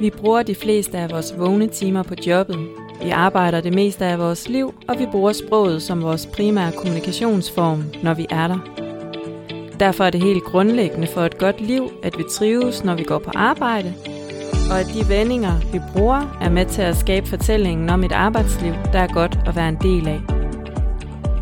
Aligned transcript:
Vi 0.00 0.10
bruger 0.10 0.42
de 0.42 0.54
fleste 0.54 0.98
af 0.98 1.10
vores 1.10 1.34
vågne 1.38 1.66
timer 1.66 2.02
på 2.02 2.14
jobbet. 2.26 2.58
Vi 3.02 3.10
arbejder 3.10 3.60
det 3.60 3.74
meste 3.74 4.04
af 4.04 4.18
vores 4.18 4.48
liv, 4.48 4.74
og 4.88 4.98
vi 4.98 5.06
bruger 5.12 5.32
sproget 5.32 5.82
som 5.82 6.02
vores 6.02 6.26
primære 6.26 6.72
kommunikationsform, 6.72 7.84
når 8.02 8.14
vi 8.14 8.26
er 8.30 8.48
der. 8.48 8.58
Derfor 9.80 10.04
er 10.04 10.10
det 10.10 10.22
helt 10.22 10.44
grundlæggende 10.44 11.06
for 11.06 11.20
et 11.20 11.38
godt 11.38 11.60
liv, 11.60 11.90
at 12.02 12.18
vi 12.18 12.24
trives, 12.30 12.84
når 12.84 12.94
vi 12.94 13.02
går 13.02 13.18
på 13.18 13.30
arbejde, 13.34 13.94
og 14.70 14.80
at 14.80 14.86
de 14.86 15.08
vendinger, 15.08 15.52
vi 15.72 15.80
bruger, 15.92 16.38
er 16.42 16.50
med 16.50 16.66
til 16.66 16.82
at 16.82 16.96
skabe 16.96 17.26
fortællingen 17.26 17.90
om 17.90 18.04
et 18.04 18.12
arbejdsliv, 18.12 18.72
der 18.92 18.98
er 18.98 19.12
godt 19.12 19.38
at 19.46 19.56
være 19.56 19.68
en 19.68 19.78
del 19.82 20.08
af. 20.08 20.20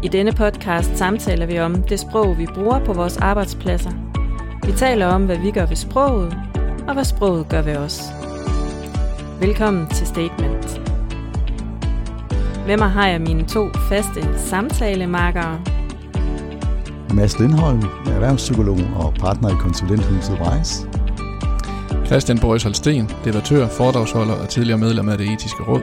I 0.03 0.09
denne 0.09 0.33
podcast 0.33 0.97
samtaler 0.97 1.47
vi 1.47 1.59
om 1.59 1.83
det 1.83 2.01
sprog, 2.01 2.39
vi 2.39 2.47
bruger 2.55 2.85
på 2.85 2.93
vores 2.93 3.17
arbejdspladser. 3.17 3.91
Vi 4.67 4.73
taler 4.73 5.07
om, 5.07 5.25
hvad 5.25 5.39
vi 5.39 5.51
gør 5.51 5.67
ved 5.67 5.77
sproget, 5.77 6.37
og 6.89 6.95
hvad 6.95 7.05
sproget 7.05 7.49
gør 7.49 7.63
ved 7.63 7.77
os. 7.77 8.24
Velkommen 9.41 9.87
til 9.87 10.07
Statement. 10.07 10.81
Hvem 12.65 12.81
har 12.81 13.07
jeg 13.07 13.21
mine 13.21 13.45
to 13.49 13.69
faste 13.89 14.39
samtalemarkere? 14.39 15.61
Mads 17.15 17.39
Lindholm, 17.39 17.83
erhvervspsykolog 18.07 18.79
og 18.97 19.15
partner 19.15 19.49
i 19.49 19.55
konsulenthuset 19.61 20.39
Weiss. 20.41 20.87
Christian 22.07 22.39
Boris 22.39 22.63
Holsten, 22.63 23.11
debattør, 23.25 23.69
foredragsholder 23.69 24.35
og 24.35 24.49
tidligere 24.49 24.79
medlem 24.79 25.09
af 25.09 25.19
det 25.19 25.33
etiske 25.33 25.63
råd. 25.63 25.83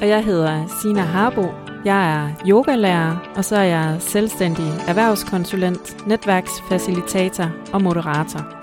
Og 0.00 0.08
jeg 0.08 0.24
hedder 0.24 0.80
Sina 0.82 1.00
Harbo. 1.00 1.46
Jeg 1.84 2.14
er 2.14 2.28
yogalærer, 2.48 3.32
og 3.36 3.44
så 3.44 3.56
er 3.56 3.64
jeg 3.64 3.96
selvstændig 4.00 4.66
erhvervskonsulent, 4.88 6.06
netværksfacilitator 6.06 7.50
og 7.72 7.82
moderator. 7.82 8.61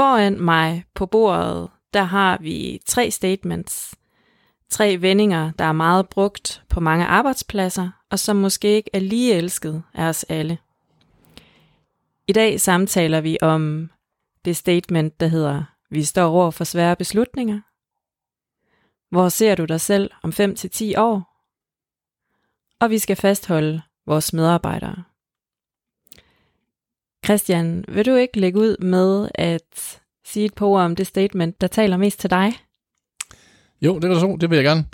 Foran 0.00 0.40
mig 0.40 0.84
på 0.94 1.06
bordet, 1.06 1.70
der 1.94 2.02
har 2.02 2.38
vi 2.40 2.80
tre 2.86 3.10
statements. 3.10 3.94
Tre 4.68 5.00
vendinger, 5.00 5.52
der 5.58 5.64
er 5.64 5.72
meget 5.72 6.08
brugt 6.08 6.62
på 6.68 6.80
mange 6.80 7.06
arbejdspladser, 7.06 7.90
og 8.10 8.18
som 8.18 8.36
måske 8.36 8.68
ikke 8.68 8.90
er 8.92 9.00
lige 9.00 9.34
elsket 9.34 9.82
af 9.94 10.04
os 10.04 10.24
alle. 10.24 10.58
I 12.28 12.32
dag 12.32 12.60
samtaler 12.60 13.20
vi 13.20 13.38
om 13.42 13.90
det 14.44 14.56
statement, 14.56 15.20
der 15.20 15.26
hedder, 15.26 15.64
vi 15.90 16.04
står 16.04 16.28
over 16.28 16.50
for 16.50 16.64
svære 16.64 16.96
beslutninger. 16.96 17.60
Hvor 19.10 19.28
ser 19.28 19.54
du 19.54 19.64
dig 19.64 19.80
selv 19.80 20.10
om 20.22 20.30
5-10 20.30 21.00
år? 21.00 21.46
Og 22.80 22.90
vi 22.90 22.98
skal 22.98 23.16
fastholde 23.16 23.82
vores 24.06 24.32
medarbejdere. 24.32 25.04
Christian, 27.30 27.84
vil 27.88 28.06
du 28.06 28.14
ikke 28.14 28.40
lægge 28.40 28.60
ud 28.60 28.76
med 28.84 29.28
at 29.34 30.00
sige 30.26 30.44
et 30.44 30.54
par 30.54 30.66
ord 30.66 30.82
om 30.82 30.96
det 30.96 31.06
statement, 31.06 31.60
der 31.60 31.66
taler 31.66 31.96
mest 31.96 32.20
til 32.20 32.30
dig? 32.30 32.52
Jo, 33.82 33.98
det 33.98 34.10
er 34.10 34.18
så, 34.18 34.36
det 34.40 34.50
vil 34.50 34.56
jeg 34.56 34.64
gerne. 34.64 34.84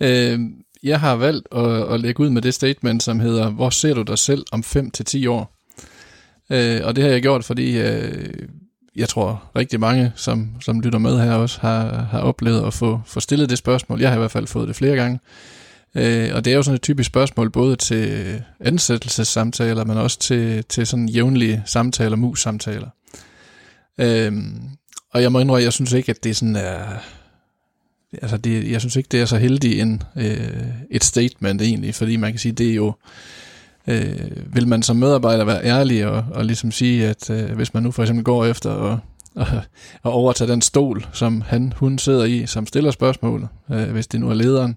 Øh, 0.00 0.40
jeg 0.82 1.00
har 1.00 1.16
valgt 1.16 1.48
at, 1.52 1.92
at 1.94 2.00
lægge 2.00 2.20
ud 2.20 2.30
med 2.30 2.42
det 2.42 2.54
statement, 2.54 3.02
som 3.02 3.20
hedder, 3.20 3.50
hvor 3.50 3.70
ser 3.70 3.94
du 3.94 4.02
dig 4.02 4.18
selv 4.18 4.44
om 4.52 4.64
5-10 4.66 5.28
år? 5.28 5.56
Øh, 6.50 6.80
og 6.84 6.96
det 6.96 7.04
har 7.04 7.10
jeg 7.10 7.22
gjort, 7.22 7.44
fordi 7.44 7.80
øh, 7.80 8.48
jeg 8.96 9.08
tror 9.08 9.50
rigtig 9.56 9.80
mange, 9.80 10.12
som, 10.14 10.48
som 10.60 10.80
lytter 10.80 10.98
med 10.98 11.20
her 11.20 11.34
også, 11.34 11.60
har, 11.60 11.88
har 11.88 12.20
oplevet 12.20 12.66
at 12.66 12.74
få, 12.74 13.00
få 13.06 13.20
stillet 13.20 13.50
det 13.50 13.58
spørgsmål. 13.58 14.00
Jeg 14.00 14.08
har 14.08 14.16
i 14.16 14.18
hvert 14.18 14.30
fald 14.30 14.46
fået 14.46 14.68
det 14.68 14.76
flere 14.76 14.96
gange. 14.96 15.14
Øh, 15.14 15.65
Øh, 15.96 16.30
og 16.34 16.44
det 16.44 16.50
er 16.50 16.56
jo 16.56 16.62
sådan 16.62 16.74
et 16.74 16.82
typisk 16.82 17.06
spørgsmål, 17.06 17.50
både 17.50 17.76
til 17.76 18.42
ansættelsessamtaler, 18.60 19.84
men 19.84 19.96
også 19.96 20.18
til, 20.18 20.64
til 20.64 20.86
sådan 20.86 21.08
jævnlige 21.08 21.62
samtaler, 21.66 22.16
mus-samtaler. 22.16 22.88
Øh, 23.98 24.32
og 25.12 25.22
jeg 25.22 25.32
må 25.32 25.38
indrømme, 25.38 25.64
jeg 25.64 25.72
synes 25.72 25.92
ikke, 25.92 26.10
at 26.10 26.24
det 26.24 26.36
sådan 26.36 26.56
er... 26.56 26.82
Altså 28.22 28.36
det, 28.36 28.70
jeg 28.70 28.80
synes 28.80 28.96
ikke, 28.96 29.08
det 29.12 29.20
er 29.20 29.24
så 29.24 29.36
heldig 29.36 29.80
en, 29.80 30.02
øh, 30.16 30.66
et 30.90 31.04
statement 31.04 31.62
egentlig, 31.62 31.94
fordi 31.94 32.16
man 32.16 32.32
kan 32.32 32.38
sige, 32.38 32.52
det 32.52 32.70
er 32.70 32.74
jo 32.74 32.94
øh, 33.86 34.54
vil 34.54 34.68
man 34.68 34.82
som 34.82 34.96
medarbejder 34.96 35.44
være 35.44 35.64
ærlig 35.64 36.06
og, 36.06 36.24
og 36.30 36.44
ligesom 36.44 36.72
sige, 36.72 37.06
at 37.08 37.30
øh, 37.30 37.52
hvis 37.52 37.74
man 37.74 37.82
nu 37.82 37.90
for 37.90 38.02
eksempel 38.02 38.24
går 38.24 38.44
efter 38.44 38.70
og, 38.70 38.98
og, 39.34 39.46
og 40.02 40.12
overtage 40.12 40.50
den 40.50 40.62
stol, 40.62 41.06
som 41.12 41.40
han, 41.40 41.72
hun 41.76 41.98
sidder 41.98 42.24
i, 42.24 42.46
som 42.46 42.66
stiller 42.66 42.90
spørgsmålet, 42.90 43.48
øh, 43.70 43.90
hvis 43.90 44.06
det 44.06 44.20
nu 44.20 44.30
er 44.30 44.34
lederen, 44.34 44.76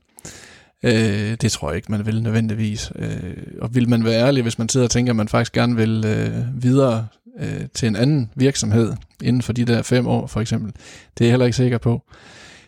øh, 0.84 1.38
det 1.42 1.52
tror 1.52 1.70
jeg 1.70 1.76
ikke, 1.76 1.92
man 1.92 2.06
vil 2.06 2.24
nødvendigvis. 2.24 2.92
Øh, 2.96 3.34
og 3.62 3.76
vil 3.76 3.90
man 3.90 4.06
være 4.06 4.22
ærlig, 4.22 4.44
hvis 4.44 4.58
man 4.58 4.70
sidder 4.70 4.86
og 4.86 4.92
tænker, 4.92 5.12
at 5.12 5.16
man 5.16 5.28
faktisk 5.28 5.54
gerne 5.54 5.76
vil 5.76 6.06
øh, 6.06 6.64
videre 6.64 7.08
øh, 7.40 7.68
til 7.74 7.88
en 7.88 7.96
anden 7.96 8.32
virksomhed 8.36 8.94
inden 9.24 9.42
for 9.42 9.54
de 9.54 9.66
der 9.66 9.82
fem 9.82 10.08
år 10.08 10.28
for 10.28 10.42
eksempel, 10.42 10.72
det 11.18 11.24
er 11.24 11.26
jeg 11.26 11.32
heller 11.32 11.46
ikke 11.46 11.58
sikker 11.58 11.78
på. 11.78 12.04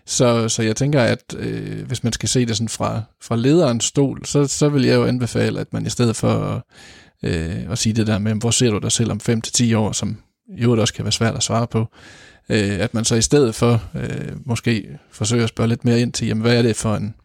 Så, 0.05 0.49
så 0.49 0.63
jeg 0.63 0.75
tænker, 0.75 1.01
at 1.01 1.35
øh, 1.37 1.87
hvis 1.87 2.03
man 2.03 2.13
skal 2.13 2.29
se 2.29 2.45
det 2.45 2.57
sådan 2.57 2.69
fra, 2.69 3.01
fra 3.21 3.35
lederens 3.35 3.85
stol, 3.85 4.25
så, 4.25 4.47
så 4.47 4.69
vil 4.69 4.83
jeg 4.83 4.95
jo 4.95 5.05
anbefale, 5.05 5.59
at 5.59 5.73
man 5.73 5.85
i 5.85 5.89
stedet 5.89 6.15
for 6.15 6.31
at, 6.33 6.61
øh, 7.23 7.71
at 7.71 7.77
sige 7.77 7.93
det 7.93 8.07
der 8.07 8.19
med, 8.19 8.33
hvor 8.33 8.51
ser 8.51 8.71
du 8.71 8.77
dig 8.77 8.91
selv 8.91 9.11
om 9.11 9.19
5-10 9.29 9.75
år, 9.75 9.91
som 9.91 10.17
jo 10.49 10.81
også 10.81 10.93
kan 10.93 11.05
være 11.05 11.11
svært 11.11 11.35
at 11.35 11.43
svare 11.43 11.67
på, 11.67 11.79
øh, 12.49 12.79
at 12.79 12.93
man 12.93 13.05
så 13.05 13.15
i 13.15 13.21
stedet 13.21 13.55
for 13.55 13.83
øh, 13.95 14.31
måske 14.45 14.99
forsøger 15.11 15.43
at 15.43 15.49
spørge 15.49 15.67
lidt 15.67 15.85
mere 15.85 16.01
ind 16.01 16.13
til, 16.13 16.27
jamen, 16.27 16.41
hvad 16.41 16.57
er 16.57 16.61
det 16.61 16.75
for 16.75 16.95
en, 16.95 17.15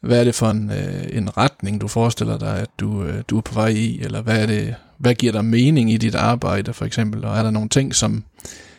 hvad 0.00 0.20
er 0.20 0.24
det 0.24 0.34
for 0.34 0.50
en, 0.50 0.70
øh, 0.70 1.06
en 1.12 1.36
retning, 1.36 1.80
du 1.80 1.88
forestiller 1.88 2.38
dig, 2.38 2.58
at 2.58 2.68
du, 2.80 3.04
øh, 3.04 3.22
du 3.28 3.36
er 3.36 3.40
på 3.40 3.54
vej 3.54 3.68
i, 3.68 4.00
eller 4.00 4.22
hvad 4.22 4.42
er 4.42 4.46
det, 4.46 4.74
hvad 4.98 5.14
giver 5.14 5.32
dig 5.32 5.44
mening 5.44 5.92
i 5.92 5.96
dit 5.96 6.14
arbejde, 6.14 6.74
for 6.74 6.84
eksempel, 6.84 7.24
og 7.24 7.38
er 7.38 7.42
der 7.42 7.50
nogle 7.50 7.68
ting, 7.68 7.94
som, 7.94 8.24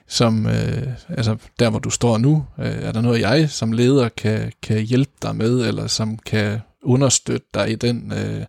som, 0.07 0.45
øh, 0.45 0.87
altså 1.09 1.37
der 1.59 1.69
hvor 1.69 1.79
du 1.79 1.89
står 1.89 2.17
nu, 2.17 2.45
øh, 2.59 2.65
er 2.65 2.91
der 2.91 3.01
noget 3.01 3.21
jeg 3.21 3.49
som 3.49 3.71
leder 3.71 4.09
kan, 4.09 4.51
kan 4.63 4.81
hjælpe 4.81 5.11
dig 5.21 5.35
med, 5.35 5.67
eller 5.67 5.87
som 5.87 6.17
kan 6.17 6.59
understøtte 6.83 7.47
dig 7.53 7.71
i 7.71 7.75
den, 7.75 8.13
øh, 8.13 8.45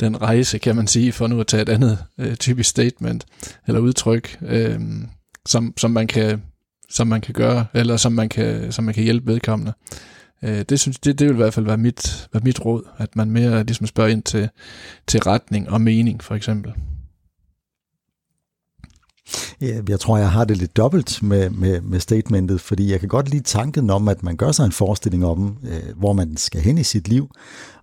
den 0.00 0.22
rejse, 0.22 0.58
kan 0.58 0.76
man 0.76 0.86
sige, 0.86 1.12
for 1.12 1.26
nu 1.26 1.40
at 1.40 1.46
tage 1.46 1.62
et 1.62 1.68
andet 1.68 1.98
øh, 2.18 2.36
typisk 2.36 2.70
statement 2.70 3.26
eller 3.66 3.80
udtryk, 3.80 4.38
øh, 4.42 4.80
som, 5.46 5.74
som, 5.76 5.90
man 5.90 6.06
kan, 6.06 6.42
som 6.90 7.06
man 7.06 7.20
kan 7.20 7.34
gøre, 7.34 7.66
eller 7.74 7.96
som 7.96 8.12
man 8.12 8.28
kan, 8.28 8.72
som 8.72 8.84
man 8.84 8.94
kan 8.94 9.04
hjælpe 9.04 9.32
vedkommende. 9.32 9.72
Øh, 9.90 10.10
Øh, 10.44 10.64
det, 10.68 10.80
synes, 10.80 10.98
det, 10.98 11.18
det 11.18 11.26
vil 11.26 11.34
i 11.34 11.36
hvert 11.36 11.54
fald 11.54 11.66
være 11.66 11.76
mit, 11.76 12.28
være 12.32 12.42
mit 12.44 12.64
råd, 12.64 12.82
at 12.98 13.16
man 13.16 13.30
mere 13.30 13.64
ligesom 13.64 13.86
spørger 13.86 14.10
ind 14.10 14.22
til, 14.22 14.48
til 15.06 15.20
retning 15.20 15.70
og 15.70 15.80
mening, 15.80 16.22
for 16.22 16.34
eksempel. 16.34 16.72
Ja, 19.60 19.80
jeg 19.88 20.00
tror, 20.00 20.18
jeg 20.18 20.30
har 20.30 20.44
det 20.44 20.56
lidt 20.56 20.76
dobbelt 20.76 21.22
med, 21.22 21.50
med, 21.50 21.80
med 21.80 22.00
statementet, 22.00 22.60
fordi 22.60 22.90
jeg 22.90 23.00
kan 23.00 23.08
godt 23.08 23.30
lide 23.30 23.42
tanken 23.42 23.90
om, 23.90 24.08
at 24.08 24.22
man 24.22 24.36
gør 24.36 24.52
sig 24.52 24.64
en 24.64 24.72
forestilling 24.72 25.26
om, 25.26 25.58
øh, 25.62 25.96
hvor 25.96 26.12
man 26.12 26.36
skal 26.36 26.60
hen 26.60 26.78
i 26.78 26.82
sit 26.82 27.08
liv. 27.08 27.30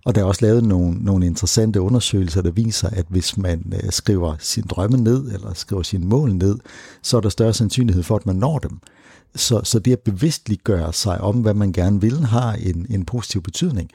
Og 0.04 0.14
der 0.14 0.20
er 0.20 0.24
også 0.24 0.46
lavet 0.46 0.64
nogle, 0.64 1.04
nogle 1.04 1.26
interessante 1.26 1.80
undersøgelser, 1.80 2.42
der 2.42 2.50
viser, 2.50 2.88
at 2.88 3.06
hvis 3.08 3.36
man 3.36 3.72
øh, 3.82 3.90
skriver 3.90 4.36
sin 4.38 4.64
drømme 4.70 4.98
ned, 4.98 5.32
eller 5.32 5.54
skriver 5.54 5.82
sine 5.82 6.06
mål 6.06 6.34
ned, 6.34 6.58
så 7.02 7.16
er 7.16 7.20
der 7.20 7.28
større 7.28 7.54
sandsynlighed 7.54 8.02
for, 8.02 8.16
at 8.16 8.26
man 8.26 8.36
når 8.36 8.58
dem. 8.58 8.78
Så, 9.34 9.60
så 9.64 9.78
det 9.78 9.92
at 9.92 10.00
bevidstliggøre 10.00 10.92
sig 10.92 11.20
om, 11.20 11.36
hvad 11.36 11.54
man 11.54 11.72
gerne 11.72 12.00
vil, 12.00 12.24
har 12.24 12.52
en, 12.52 12.86
en 12.90 13.04
positiv 13.04 13.42
betydning. 13.42 13.90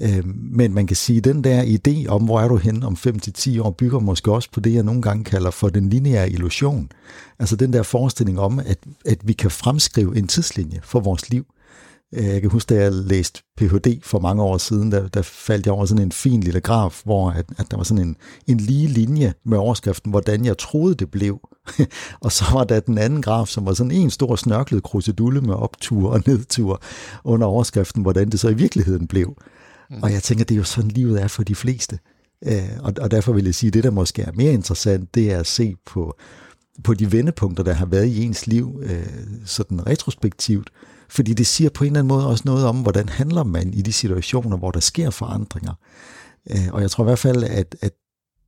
Øh, 0.00 0.26
men 0.34 0.74
man 0.74 0.86
kan 0.86 0.96
sige, 0.96 1.18
at 1.18 1.24
den 1.24 1.44
der 1.44 1.62
idé 1.62 2.06
om, 2.08 2.24
hvor 2.24 2.40
er 2.40 2.48
du 2.48 2.56
hen 2.56 2.82
om 2.82 2.96
5-10 3.06 3.60
år, 3.60 3.70
bygger 3.70 3.98
måske 3.98 4.32
også 4.32 4.48
på 4.52 4.60
det, 4.60 4.74
jeg 4.74 4.82
nogle 4.82 5.02
gange 5.02 5.24
kalder 5.24 5.50
for 5.50 5.68
den 5.68 5.90
lineære 5.90 6.30
illusion. 6.30 6.92
Altså 7.38 7.56
den 7.56 7.72
der 7.72 7.82
forestilling 7.82 8.40
om, 8.40 8.58
at, 8.58 8.78
at 9.06 9.18
vi 9.28 9.32
kan 9.32 9.50
fremskrive 9.50 10.16
en 10.16 10.28
tidslinje 10.28 10.80
for 10.82 11.00
vores 11.00 11.30
liv. 11.30 11.46
Øh, 12.14 12.24
jeg 12.24 12.40
kan 12.40 12.50
huske, 12.50 12.74
da 12.74 12.82
jeg 12.82 12.92
læste 12.92 13.42
Ph.D. 13.56 14.00
for 14.02 14.18
mange 14.18 14.42
år 14.42 14.58
siden, 14.58 14.92
der, 14.92 15.08
der 15.08 15.22
faldt 15.22 15.66
jeg 15.66 15.74
over 15.74 15.84
sådan 15.84 16.02
en 16.02 16.12
fin 16.12 16.40
lille 16.40 16.60
graf, 16.60 17.00
hvor 17.04 17.30
at, 17.30 17.46
at 17.58 17.70
der 17.70 17.76
var 17.76 17.84
sådan 17.84 18.06
en, 18.08 18.16
en 18.46 18.56
lige 18.56 18.86
linje 18.86 19.34
med 19.44 19.58
overskriften, 19.58 20.10
hvordan 20.10 20.44
jeg 20.44 20.58
troede, 20.58 20.94
det 20.94 21.10
blev. 21.10 21.40
og 22.24 22.32
så 22.32 22.44
var 22.52 22.64
der 22.64 22.80
den 22.80 22.98
anden 22.98 23.22
graf, 23.22 23.48
som 23.48 23.66
var 23.66 23.74
sådan 23.74 23.90
en 23.90 24.10
stor 24.10 24.36
snørklet 24.36 24.82
krusedulle 24.82 25.40
med 25.40 25.54
optur 25.54 26.10
og 26.10 26.22
nedtur 26.26 26.82
under 27.24 27.46
overskriften, 27.46 28.02
hvordan 28.02 28.30
det 28.30 28.40
så 28.40 28.48
i 28.48 28.54
virkeligheden 28.54 29.06
blev. 29.06 29.36
Mm. 29.90 30.02
Og 30.02 30.12
jeg 30.12 30.22
tænker, 30.22 30.44
det 30.44 30.54
er 30.54 30.58
jo 30.58 30.64
sådan, 30.64 30.90
livet 30.90 31.22
er 31.22 31.28
for 31.28 31.42
de 31.42 31.54
fleste. 31.54 31.98
Øh, 32.46 32.70
og, 32.82 32.92
og 33.00 33.10
derfor 33.10 33.32
vil 33.32 33.44
jeg 33.44 33.54
sige, 33.54 33.68
at 33.68 33.74
det, 33.74 33.84
der 33.84 33.90
måske 33.90 34.22
er 34.22 34.32
mere 34.34 34.52
interessant, 34.52 35.14
det 35.14 35.32
er 35.32 35.38
at 35.38 35.46
se 35.46 35.74
på, 35.86 36.16
på 36.84 36.94
de 36.94 37.12
vendepunkter, 37.12 37.64
der 37.64 37.72
har 37.72 37.86
været 37.86 38.06
i 38.06 38.24
ens 38.24 38.46
liv, 38.46 38.80
øh, 38.82 39.06
sådan 39.44 39.86
retrospektivt, 39.86 40.70
fordi 41.10 41.34
det 41.34 41.46
siger 41.46 41.70
på 41.70 41.84
en 41.84 41.88
eller 41.88 41.98
anden 41.98 42.08
måde 42.08 42.26
også 42.26 42.42
noget 42.46 42.66
om, 42.66 42.82
hvordan 42.82 43.08
handler 43.08 43.44
man 43.44 43.74
i 43.74 43.82
de 43.82 43.92
situationer, 43.92 44.56
hvor 44.56 44.70
der 44.70 44.80
sker 44.80 45.10
forandringer. 45.10 45.72
Øh, 46.50 46.68
og 46.72 46.82
jeg 46.82 46.90
tror 46.90 47.04
i 47.04 47.08
hvert 47.08 47.18
fald, 47.18 47.44
at, 47.44 47.76
at 47.82 47.92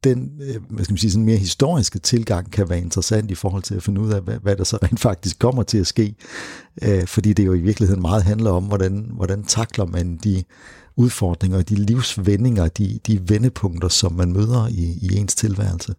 den 0.05 0.41
øh, 0.41 0.63
hvad 0.71 0.85
skal 0.85 0.93
man 0.93 0.99
sige, 0.99 1.11
sådan 1.11 1.25
mere 1.25 1.37
historiske 1.37 1.99
tilgang 1.99 2.51
kan 2.51 2.69
være 2.69 2.81
interessant 2.81 3.31
i 3.31 3.35
forhold 3.35 3.63
til 3.63 3.75
at 3.75 3.83
finde 3.83 4.01
ud 4.01 4.13
af, 4.13 4.21
hvad, 4.21 4.39
hvad 4.43 4.57
der 4.57 4.65
så 4.65 4.79
rent 4.83 5.01
faktisk 5.01 5.39
kommer 5.39 5.63
til 5.63 5.79
at 5.79 5.87
ske. 5.87 6.15
Øh, 6.83 7.07
fordi 7.07 7.33
det 7.33 7.47
jo 7.47 7.53
i 7.53 7.61
virkeligheden 7.61 8.03
meget 8.03 8.23
handler 8.23 8.51
om, 8.51 8.65
hvordan, 8.65 9.11
hvordan 9.15 9.45
takler 9.45 9.85
man 9.85 10.17
de 10.17 10.45
udfordringer, 10.97 11.63
de 11.63 11.75
livsvendinger, 11.75 12.69
de, 12.69 13.01
de 13.07 13.29
vendepunkter, 13.29 13.89
som 13.89 14.13
man 14.13 14.33
møder 14.33 14.69
i, 14.69 14.99
i 15.03 15.17
ens 15.17 15.35
tilværelse. 15.35 15.95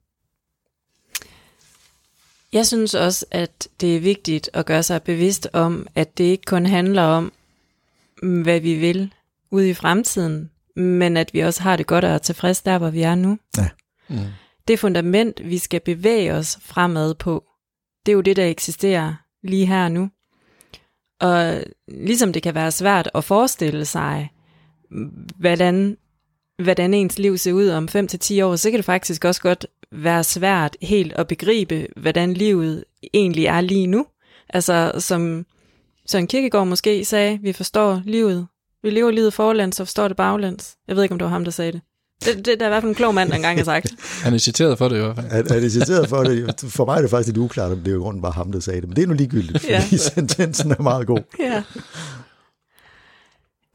Jeg 2.54 2.68
synes 2.68 2.94
også, 2.94 3.26
at 3.32 3.68
det 3.82 3.96
er 3.96 4.00
vigtigt 4.00 4.50
at 4.54 4.66
gøre 4.66 4.84
sig 4.84 5.04
bevidst 5.04 5.48
om, 5.54 5.88
at 5.96 6.18
det 6.18 6.24
ikke 6.24 6.46
kun 6.46 6.66
handler 6.66 7.02
om, 7.02 7.34
hvad 8.44 8.60
vi 8.60 8.74
vil 8.74 9.14
ude 9.52 9.70
i 9.70 9.74
fremtiden, 9.74 10.50
men 10.76 11.18
at 11.18 11.34
vi 11.34 11.40
også 11.40 11.62
har 11.62 11.76
det 11.76 11.88
godt 11.88 12.06
og 12.06 12.12
er 12.12 12.18
tilfreds 12.18 12.62
der, 12.62 12.78
hvor 12.78 12.90
vi 12.90 13.02
er 13.02 13.16
nu. 13.16 13.38
Ja. 13.58 13.70
Mm. 14.10 14.18
Det 14.68 14.80
fundament, 14.80 15.42
vi 15.44 15.58
skal 15.58 15.80
bevæge 15.80 16.34
os 16.34 16.58
fremad 16.62 17.16
på, 17.16 17.44
det 18.06 18.12
er 18.12 18.16
jo 18.16 18.22
det, 18.22 18.36
der 18.36 18.46
eksisterer 18.46 19.14
lige 19.44 19.66
her 19.66 19.84
og 19.84 19.92
nu. 19.92 20.10
Og 21.20 21.64
ligesom 21.88 22.34
det 22.34 22.44
kan 22.44 22.56
være 22.56 22.72
svært 22.72 23.10
at 23.16 23.24
forestille 23.24 23.86
sig, 23.86 24.32
hvordan, 25.38 25.98
hvordan 26.64 26.94
ens 26.94 27.20
liv 27.20 27.38
ser 27.38 27.54
ud 27.54 27.68
om 27.68 27.88
5 27.88 28.08
til 28.08 28.20
10 28.20 28.42
år, 28.42 28.56
så 28.56 28.70
kan 28.70 28.78
det 28.78 28.86
faktisk 28.86 29.26
også 29.26 29.42
godt 29.42 29.66
være 29.94 30.24
svært 30.24 30.78
helt 30.82 31.14
at 31.14 31.28
begribe, 31.28 31.88
hvordan 31.98 32.34
livet 32.34 32.84
egentlig 33.14 33.46
er 33.46 33.62
lige 33.62 33.88
nu. 33.88 34.06
Altså 34.50 34.92
som 35.00 35.46
Søren 36.08 36.28
Kierkegaard 36.28 36.68
måske 36.68 37.06
sagde, 37.06 37.40
vi 37.42 37.54
forstår 37.54 38.02
livet. 38.06 38.48
Vi 38.84 38.90
lever 38.90 39.12
livet 39.12 39.34
forlæns 39.34 39.80
og 39.80 39.88
forstår 39.88 40.08
det 40.08 40.18
baglæns. 40.18 40.76
Jeg 40.88 40.96
ved 40.96 41.04
ikke, 41.04 41.14
om 41.14 41.20
det 41.20 41.26
var 41.26 41.32
ham, 41.32 41.44
der 41.44 41.52
sagde 41.52 41.72
det. 41.72 41.82
Det, 42.26 42.46
det 42.46 42.60
der 42.60 42.66
er 42.66 42.70
i 42.70 42.72
hvert 42.72 42.84
fald 42.84 42.90
en 42.90 42.96
klog 42.96 43.16
mand, 43.16 43.30
der 43.30 43.36
engang 43.36 43.58
har 43.58 43.66
sagt. 43.66 43.96
Han 44.24 44.34
er 44.34 44.38
citeret 44.38 44.78
for 44.78 44.90
det 44.90 44.96
i 44.96 45.00
hvert 45.00 45.16
fald. 45.16 45.28
Er, 45.32 45.56
er 45.56 45.60
det 45.60 45.72
citeret 45.72 46.10
for 46.10 46.24
det? 46.24 46.56
For 46.68 46.86
mig 46.86 46.98
er 46.98 47.02
det 47.02 47.10
faktisk 47.10 47.28
lidt 47.28 47.38
uklart, 47.38 47.72
om 47.72 47.78
det 47.78 47.88
er 47.88 47.96
jo 47.96 48.02
grunden 48.02 48.22
bare 48.22 48.32
ham, 48.32 48.52
der 48.52 48.60
sagde 48.60 48.82
det. 48.82 48.90
Men 48.90 48.96
det 48.96 49.04
er 49.04 49.08
nu 49.08 49.14
ligegyldigt, 49.14 49.60
fordi 49.60 49.74
ja. 49.74 49.98
sentensen 49.98 50.72
er 50.72 50.82
meget 50.82 51.08
god. 51.08 51.20
ja. 51.40 51.64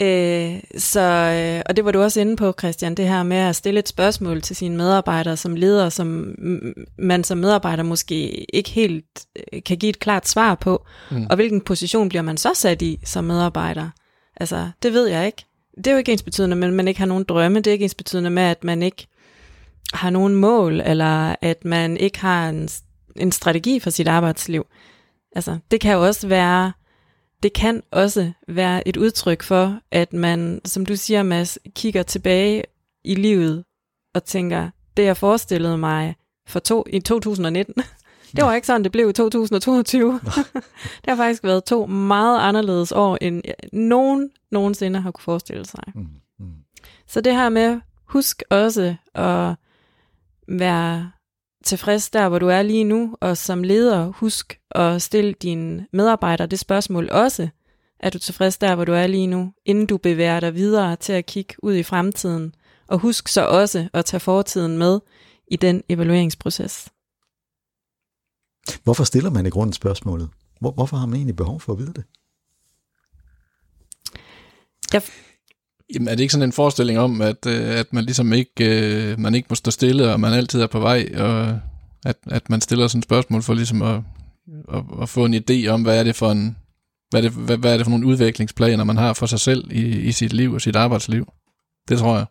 Øh, 0.03 0.61
så, 0.77 1.01
øh, 1.01 1.63
og 1.67 1.77
det 1.77 1.85
var 1.85 1.91
du 1.91 2.03
også 2.03 2.21
inde 2.21 2.37
på, 2.37 2.55
Christian, 2.59 2.95
det 2.95 3.09
her 3.09 3.23
med 3.23 3.37
at 3.37 3.57
stille 3.57 3.81
et 3.81 3.89
spørgsmål 3.89 4.43
til 4.43 4.57
sine 4.57 4.77
medarbejdere 4.77 5.37
som 5.37 5.57
leder, 5.57 5.89
som 5.89 6.35
man 6.99 7.25
som 7.25 7.39
medarbejder 7.39 7.83
måske 7.83 8.45
ikke 8.55 8.71
helt 8.71 9.05
øh, 9.53 9.63
kan 9.63 9.77
give 9.77 9.91
et 9.91 9.99
klart 9.99 10.29
svar 10.29 10.55
på. 10.55 10.87
Mm. 11.11 11.27
Og 11.31 11.37
hvilken 11.37 11.61
position 11.61 12.09
bliver 12.09 12.23
man 12.23 12.37
så 12.37 12.51
sat 12.55 12.83
i 12.83 13.01
som 13.05 13.25
medarbejder? 13.25 13.91
Altså, 14.37 14.71
det 14.83 14.93
ved 14.93 15.07
jeg 15.07 15.27
ikke. 15.27 15.45
Det 15.77 15.87
er 15.87 15.93
jo 15.93 15.99
ikke 15.99 16.13
ens 16.13 16.23
betydende, 16.23 16.57
men 16.57 16.73
man 16.73 16.89
ikke 16.89 17.01
har 17.01 17.07
nogen 17.07 17.25
drømme. 17.25 17.59
Det 17.59 17.67
er 17.67 17.73
ikke 17.73 17.83
ens 17.83 17.95
betydende 17.95 18.31
med, 18.31 18.43
at 18.43 18.65
man 18.65 18.83
ikke 18.83 19.07
har 19.93 20.11
nogen 20.11 20.35
mål, 20.35 20.81
eller 20.81 21.35
at 21.43 21.65
man 21.65 21.97
ikke 21.97 22.21
har 22.21 22.49
en, 22.49 22.69
en 23.17 23.33
strategi 23.33 23.81
for 23.81 23.91
sit 23.91 24.09
arbejdsliv. 24.09 24.67
Altså, 25.37 25.59
det 25.71 25.81
kan 25.81 25.93
jo 25.93 26.07
også 26.07 26.29
være, 26.29 26.73
det 27.43 27.53
kan 27.53 27.83
også 27.91 28.33
være 28.49 28.89
et 28.89 28.97
udtryk 28.97 29.43
for, 29.43 29.81
at 29.91 30.13
man, 30.13 30.61
som 30.65 30.87
du 30.87 30.97
siger, 30.97 31.23
Mads, 31.23 31.59
kigger 31.75 32.03
tilbage 32.03 32.65
i 33.05 33.15
livet 33.15 33.65
og 34.15 34.25
tænker, 34.25 34.71
det 34.97 35.05
jeg 35.05 35.17
forestillede 35.17 35.79
mig 35.79 36.17
for 36.49 36.59
to, 36.59 36.85
i 36.91 37.01
2019, 37.01 37.75
det 38.37 38.45
var 38.45 38.55
ikke 38.55 38.67
sådan, 38.67 38.85
det 38.85 38.93
blev 38.93 39.09
i 39.11 39.13
2022. 39.13 40.13
det 41.05 41.09
har 41.09 41.17
faktisk 41.17 41.45
været 41.45 41.65
to 41.65 41.87
meget 41.87 42.41
anderledes 42.41 42.93
år, 42.93 43.19
end 43.21 43.43
nogen 43.73 44.31
nogensinde 44.51 45.01
har 45.01 45.11
kunne 45.11 45.23
forestille 45.23 45.67
sig. 45.67 45.85
Mm, 45.95 46.07
mm. 46.39 46.53
Så 47.07 47.21
det 47.21 47.35
her 47.35 47.49
med, 47.49 47.81
husk 48.05 48.43
også 48.51 48.95
at 49.15 49.55
være 50.49 51.11
tilfreds 51.65 52.11
der, 52.11 52.29
hvor 52.29 52.39
du 52.39 52.49
er 52.49 52.63
lige 52.63 52.85
nu, 52.85 53.17
og 53.21 53.37
som 53.37 53.63
leder, 53.63 54.07
husk 54.07 54.61
at 54.71 55.03
stille 55.03 55.33
dine 55.33 55.87
medarbejdere 55.93 56.47
det 56.47 56.59
spørgsmål 56.59 57.09
også. 57.11 57.49
Er 58.01 58.11
du 58.11 58.19
tilfreds 58.19 58.59
der, 58.59 58.75
hvor 58.75 58.85
du 58.85 58.93
er 58.93 59.07
lige 59.07 59.27
nu, 59.27 59.53
inden 59.65 59.87
du 59.87 59.97
bevæger 59.97 60.41
dig 60.41 60.55
videre 60.55 60.97
til 60.97 61.13
at 61.13 61.27
kigge 61.27 61.55
ud 61.63 61.75
i 61.75 61.83
fremtiden? 61.83 62.55
Og 62.87 62.99
husk 62.99 63.29
så 63.29 63.47
også 63.47 63.89
at 63.93 64.05
tage 64.05 64.21
fortiden 64.21 64.79
med 64.79 65.01
i 65.51 65.57
den 65.57 65.83
evalueringsproces. 65.89 66.89
Hvorfor 68.85 69.05
stiller 69.05 69.31
man 69.31 69.47
i 69.47 69.51
grunden 69.51 69.73
spørgsmålet? 69.73 70.29
Hvor, 70.61 70.71
hvorfor 70.71 70.97
har 70.97 71.07
man 71.07 71.17
egentlig 71.17 71.37
behov 71.37 71.61
for 71.61 71.73
at 71.73 71.79
vide 71.79 71.93
det? 71.93 72.05
Jamen, 75.95 76.09
er 76.09 76.15
det 76.15 76.21
ikke 76.21 76.33
sådan 76.33 76.49
en 76.49 76.53
forestilling 76.53 76.99
om, 76.99 77.21
at, 77.23 77.47
øh, 77.47 77.79
at 77.79 77.93
man 77.93 78.05
ligesom 78.05 78.33
ikke, 78.33 78.53
øh, 79.11 79.19
man 79.19 79.35
ikke 79.35 79.47
må 79.51 79.55
stå 79.55 79.71
stille, 79.71 80.13
og 80.13 80.21
man 80.21 80.33
altid 80.33 80.61
er 80.61 80.67
på 80.67 80.81
vej, 80.81 81.09
og 81.17 81.59
at, 82.05 82.17
at 82.31 82.51
man 82.51 82.61
stiller 82.61 82.89
sådan 82.89 82.99
et 82.99 83.05
spørgsmål 83.05 83.43
for 83.43 83.55
ligesom 83.55 83.83
at, 83.83 84.01
at, 84.75 84.83
at 85.03 85.09
få 85.09 85.25
en 85.25 85.35
idé 85.35 85.67
om, 85.69 85.83
hvad 85.83 85.99
er 85.99 86.03
det 86.05 86.17
for 86.17 86.31
en, 86.31 86.57
hvad 87.11 87.21
er 87.25 87.29
det, 87.29 87.33
hvad, 87.39 87.57
hvad 87.57 87.73
er 87.73 87.77
det 87.77 87.87
for 87.87 87.91
nogle 87.91 88.07
udviklingsplaner, 88.07 88.85
man 88.85 88.97
har 88.97 89.13
for 89.13 89.27
sig 89.27 89.41
selv 89.41 89.73
i, 89.73 90.01
i 90.01 90.13
sit 90.13 90.33
liv 90.33 90.53
og 90.53 90.61
sit 90.61 90.77
arbejdsliv? 90.77 91.33
Det 91.89 91.99
tror 91.99 92.17
jeg. 92.17 92.27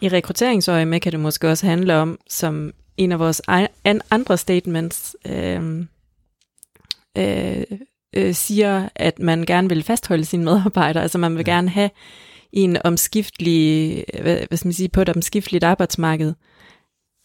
I 0.00 0.08
rekrutteringsøje 0.08 0.84
med 0.84 1.00
kan 1.00 1.12
det 1.12 1.20
måske 1.20 1.48
også 1.48 1.66
handle 1.66 1.96
om, 1.96 2.18
som 2.30 2.72
en 2.96 3.12
af 3.12 3.18
vores 3.18 3.42
andre 4.10 4.38
statements 4.38 5.16
øh, 5.26 5.86
øh, 7.18 7.62
øh, 8.16 8.34
siger, 8.34 8.88
at 8.94 9.18
man 9.18 9.44
gerne 9.44 9.68
vil 9.68 9.82
fastholde 9.82 10.24
sine 10.24 10.44
medarbejdere. 10.44 11.02
Altså 11.02 11.18
man 11.18 11.36
vil 11.36 11.44
Ja. 11.46 11.52
gerne 11.52 11.68
have 11.68 11.90
i 12.52 12.60
en 12.60 12.76
omskiftelig, 12.84 14.04
hvad, 14.20 14.38
hvad 14.48 14.58
skal 14.58 14.66
man 14.66 14.72
sige, 14.72 14.88
på 14.88 15.00
et 15.00 15.08
omskifteligt 15.08 15.64
arbejdsmarked, 15.64 16.34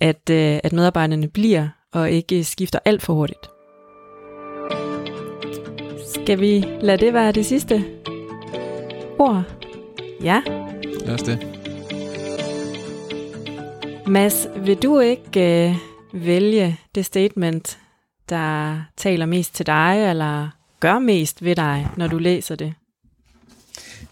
at, 0.02 0.30
øh, 0.30 0.60
at 0.64 0.74
medarbejderne 0.74 1.28
bliver 1.28 1.68
og 1.94 2.12
ikke 2.12 2.44
skifter 2.44 2.80
alt 2.86 3.02
for 3.02 3.14
hurtigt. 3.14 3.48
Skal 6.16 6.40
vi 6.40 6.66
lade 6.82 7.06
det 7.06 7.14
være 7.14 7.32
det 7.32 7.46
sidste 7.46 7.86
ord? 9.20 9.44
Ja. 10.24 10.42
Lad 11.06 11.14
os 11.14 11.22
det. 11.22 11.48
Mads, 14.08 14.48
vil 14.66 14.78
du 14.78 15.00
ikke 15.00 15.70
øh, 15.70 15.76
vælge 16.26 16.78
det 16.96 17.06
statement, 17.06 17.80
der 18.30 18.82
taler 18.98 19.26
mest 19.26 19.56
til 19.56 19.66
dig, 19.66 20.10
eller 20.10 20.50
gør 20.80 21.00
mest 21.00 21.44
ved 21.44 21.56
dig, 21.56 21.88
når 21.98 22.08
du 22.08 22.18
læser 22.18 22.56
det? 22.56 22.74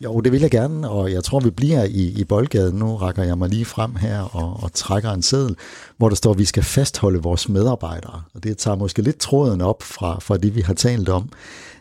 Jo, 0.06 0.20
det 0.20 0.32
vil 0.32 0.42
jeg 0.42 0.52
gerne, 0.52 0.90
og 0.90 1.12
jeg 1.12 1.24
tror, 1.24 1.40
vi 1.40 1.50
bliver 1.50 1.84
i, 1.84 2.14
i 2.18 2.24
boldgaden. 2.24 2.76
Nu 2.76 2.96
rækker 2.96 3.24
jeg 3.24 3.38
mig 3.38 3.50
lige 3.50 3.66
frem 3.66 3.96
her 3.96 4.22
og, 4.22 4.64
og 4.64 4.74
trækker 4.74 5.12
en 5.12 5.22
seddel, 5.22 5.56
hvor 5.98 6.10
der 6.10 6.16
står, 6.16 6.32
at 6.32 6.38
vi 6.38 6.46
skal 6.46 6.64
fastholde 6.64 7.22
vores 7.22 7.50
medarbejdere. 7.50 8.22
Og 8.34 8.44
det 8.44 8.58
tager 8.58 8.78
måske 8.78 9.02
lidt 9.02 9.20
tråden 9.20 9.62
op 9.62 9.84
fra, 9.84 10.20
fra 10.20 10.38
det, 10.38 10.56
vi 10.56 10.62
har 10.62 10.74
talt 10.74 11.10
om. 11.10 11.30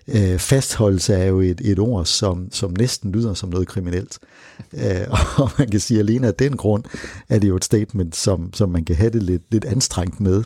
Øh, 0.09 0.39
fastholdelse 0.39 1.15
er 1.15 1.25
jo 1.25 1.41
et, 1.41 1.61
et 1.65 1.79
ord, 1.79 2.05
som, 2.05 2.49
som 2.53 2.75
næsten 2.79 3.13
lyder 3.13 3.35
som 3.35 3.49
noget 3.49 3.69
kriminelt. 3.69 4.19
Øh, 4.73 5.07
og 5.43 5.51
man 5.59 5.71
kan 5.71 5.81
sige, 5.81 6.01
at 6.01 6.07
alene 6.07 6.27
af 6.27 6.35
den 6.35 6.57
grund 6.57 6.85
er 7.29 7.39
det 7.39 7.49
jo 7.49 7.57
et 7.57 7.65
statement, 7.65 8.17
som, 8.17 8.51
som 8.55 8.69
man 8.69 8.85
kan 8.85 8.97
have 8.97 9.11
det 9.11 9.23
lidt, 9.23 9.43
lidt 9.51 9.65
anstrengt 9.65 10.21
med. 10.21 10.43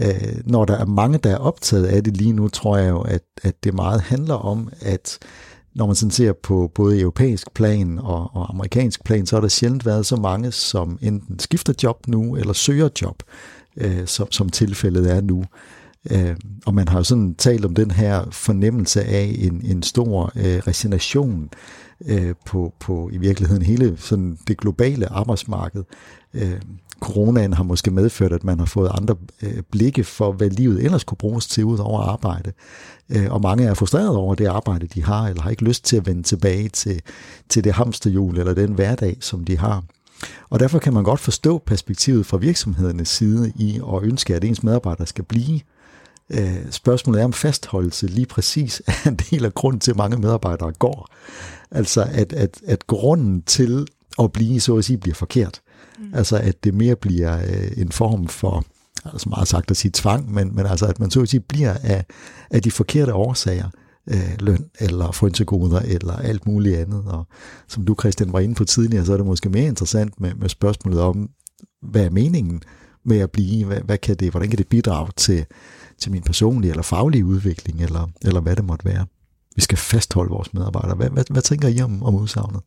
Øh, 0.00 0.34
når 0.44 0.64
der 0.64 0.76
er 0.76 0.86
mange, 0.86 1.18
der 1.18 1.30
er 1.30 1.38
optaget 1.38 1.86
af 1.86 2.04
det 2.04 2.16
lige 2.16 2.32
nu, 2.32 2.48
tror 2.48 2.76
jeg 2.76 2.90
jo, 2.90 3.00
at, 3.00 3.22
at 3.42 3.64
det 3.64 3.74
meget 3.74 4.00
handler 4.00 4.34
om, 4.34 4.68
at 4.80 5.18
når 5.76 5.86
man 5.86 5.94
sådan 5.94 6.10
ser 6.10 6.32
på 6.32 6.70
både 6.74 7.00
europæisk 7.00 7.54
plan 7.54 7.98
og, 7.98 8.30
og 8.34 8.50
amerikansk 8.50 9.04
plan, 9.04 9.26
så 9.26 9.36
har 9.36 9.40
der 9.40 9.48
sjældent 9.48 9.86
været 9.86 10.06
så 10.06 10.16
mange, 10.16 10.52
som 10.52 10.98
enten 11.02 11.38
skifter 11.38 11.72
job 11.82 12.06
nu, 12.06 12.36
eller 12.36 12.52
søger 12.52 12.88
job, 13.02 13.22
øh, 13.76 14.06
som, 14.06 14.32
som 14.32 14.48
tilfældet 14.48 15.12
er 15.12 15.20
nu. 15.20 15.44
Øh, 16.10 16.36
og 16.66 16.74
man 16.74 16.88
har 16.88 16.98
jo 16.98 17.04
sådan 17.04 17.34
talt 17.34 17.64
om 17.64 17.74
den 17.74 17.90
her 17.90 18.24
fornemmelse 18.30 19.04
af 19.04 19.36
en, 19.38 19.60
en 19.64 19.82
stor 19.82 20.32
øh, 20.36 20.58
resignation 20.66 21.48
øh, 22.06 22.34
på, 22.46 22.74
på 22.80 23.10
i 23.12 23.18
virkeligheden 23.18 23.62
hele 23.62 23.96
sådan 23.96 24.38
det 24.48 24.58
globale 24.58 25.12
arbejdsmarked. 25.12 25.84
Øh, 26.34 26.60
coronaen 27.00 27.52
har 27.52 27.62
måske 27.62 27.90
medført, 27.90 28.32
at 28.32 28.44
man 28.44 28.58
har 28.58 28.66
fået 28.66 28.90
andre 28.94 29.16
øh, 29.42 29.62
blikke 29.70 30.04
for, 30.04 30.32
hvad 30.32 30.50
livet 30.50 30.84
ellers 30.84 31.04
kunne 31.04 31.18
bruges 31.18 31.46
til 31.46 31.64
ud 31.64 31.78
over 31.78 32.00
arbejde. 32.00 32.52
Øh, 33.10 33.26
og 33.30 33.40
mange 33.40 33.64
er 33.64 33.74
frustreret 33.74 34.16
over 34.16 34.34
det 34.34 34.46
arbejde, 34.46 34.86
de 34.86 35.04
har, 35.04 35.28
eller 35.28 35.42
har 35.42 35.50
ikke 35.50 35.64
lyst 35.64 35.84
til 35.84 35.96
at 35.96 36.06
vende 36.06 36.22
tilbage 36.22 36.68
til, 36.68 37.00
til 37.48 37.64
det 37.64 37.72
hamsterhjul 37.72 38.38
eller 38.38 38.54
den 38.54 38.72
hverdag, 38.72 39.16
som 39.20 39.44
de 39.44 39.58
har. 39.58 39.84
Og 40.50 40.60
derfor 40.60 40.78
kan 40.78 40.94
man 40.94 41.04
godt 41.04 41.20
forstå 41.20 41.58
perspektivet 41.58 42.26
fra 42.26 42.36
virksomhedernes 42.36 43.08
side 43.08 43.52
i 43.56 43.80
at 43.94 44.02
ønske, 44.02 44.34
at 44.34 44.44
ens 44.44 44.62
medarbejdere 44.62 45.06
skal 45.06 45.24
blive. 45.24 45.60
Øh, 46.30 46.70
spørgsmålet 46.70 47.20
er 47.20 47.24
om 47.24 47.32
fastholdelse 47.32 48.06
lige 48.06 48.26
præcis 48.26 48.82
er 48.86 49.08
en 49.08 49.16
del 49.30 49.44
af 49.44 49.54
grunden 49.54 49.80
til, 49.80 49.90
at 49.90 49.96
mange 49.96 50.16
medarbejdere 50.16 50.72
går. 50.72 51.08
Altså 51.70 52.06
at, 52.12 52.32
at, 52.32 52.60
at 52.66 52.86
grunden 52.86 53.42
til 53.42 53.86
at 54.18 54.32
blive, 54.32 54.60
så 54.60 54.76
at 54.76 54.84
sige, 54.84 54.98
bliver 54.98 55.14
forkert. 55.14 55.60
Mm. 55.98 56.14
Altså 56.14 56.36
at 56.36 56.64
det 56.64 56.74
mere 56.74 56.96
bliver 56.96 57.38
øh, 57.38 57.70
en 57.76 57.92
form 57.92 58.28
for, 58.28 58.64
altså 59.04 59.28
meget 59.28 59.48
sagt 59.48 59.70
at 59.70 59.76
sige 59.76 59.92
tvang, 59.94 60.34
men, 60.34 60.56
men 60.56 60.66
altså 60.66 60.86
at 60.86 61.00
man 61.00 61.10
så 61.10 61.22
at 61.22 61.28
sige 61.28 61.40
bliver 61.40 61.74
af, 61.82 62.04
af 62.50 62.62
de 62.62 62.70
forkerte 62.70 63.14
årsager, 63.14 63.68
øh, 64.10 64.36
løn 64.38 64.64
eller 64.80 65.12
frynsegoder 65.12 65.80
eller 65.80 66.12
alt 66.12 66.46
muligt 66.46 66.76
andet. 66.76 67.04
Og 67.06 67.26
som 67.68 67.84
du 67.84 67.96
Christian 68.00 68.32
var 68.32 68.40
inde 68.40 68.54
på 68.54 68.64
tidligere, 68.64 69.04
så 69.04 69.12
er 69.12 69.16
det 69.16 69.26
måske 69.26 69.48
mere 69.48 69.66
interessant 69.66 70.20
med, 70.20 70.34
med 70.34 70.48
spørgsmålet 70.48 71.00
om, 71.00 71.30
hvad 71.82 72.04
er 72.04 72.10
meningen 72.10 72.62
med 73.04 73.18
at 73.18 73.30
blive? 73.30 73.64
Hvad, 73.64 73.80
hvad 73.80 73.98
kan 73.98 74.16
det, 74.16 74.30
hvordan 74.30 74.48
kan 74.48 74.58
det 74.58 74.68
bidrage 74.68 75.08
til, 75.16 75.46
til 75.98 76.12
min 76.12 76.22
personlige 76.22 76.70
eller 76.70 76.82
faglige 76.82 77.24
udvikling, 77.24 77.82
eller, 77.82 78.10
eller 78.22 78.40
hvad 78.40 78.56
det 78.56 78.64
måtte 78.64 78.84
være? 78.84 79.06
Vi 79.56 79.62
skal 79.62 79.78
fastholde 79.78 80.30
vores 80.30 80.54
medarbejdere. 80.54 80.96
Hvad, 80.96 81.10
hvad, 81.10 81.24
hvad 81.30 81.42
tænker 81.42 81.68
I 81.68 81.80
om, 81.80 82.02
om 82.02 82.14
udsagnet? 82.14 82.60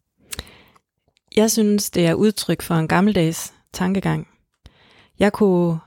Jeg 1.36 1.51
synes, 1.51 1.89
det 1.89 2.05
er 2.05 2.13
udtryk 2.13 2.62
for 2.62 2.75
en 2.75 2.88
gammeldags 2.88 3.53
tankegang. 3.74 4.27
Jeg 5.19 5.33
kunne 5.33 5.79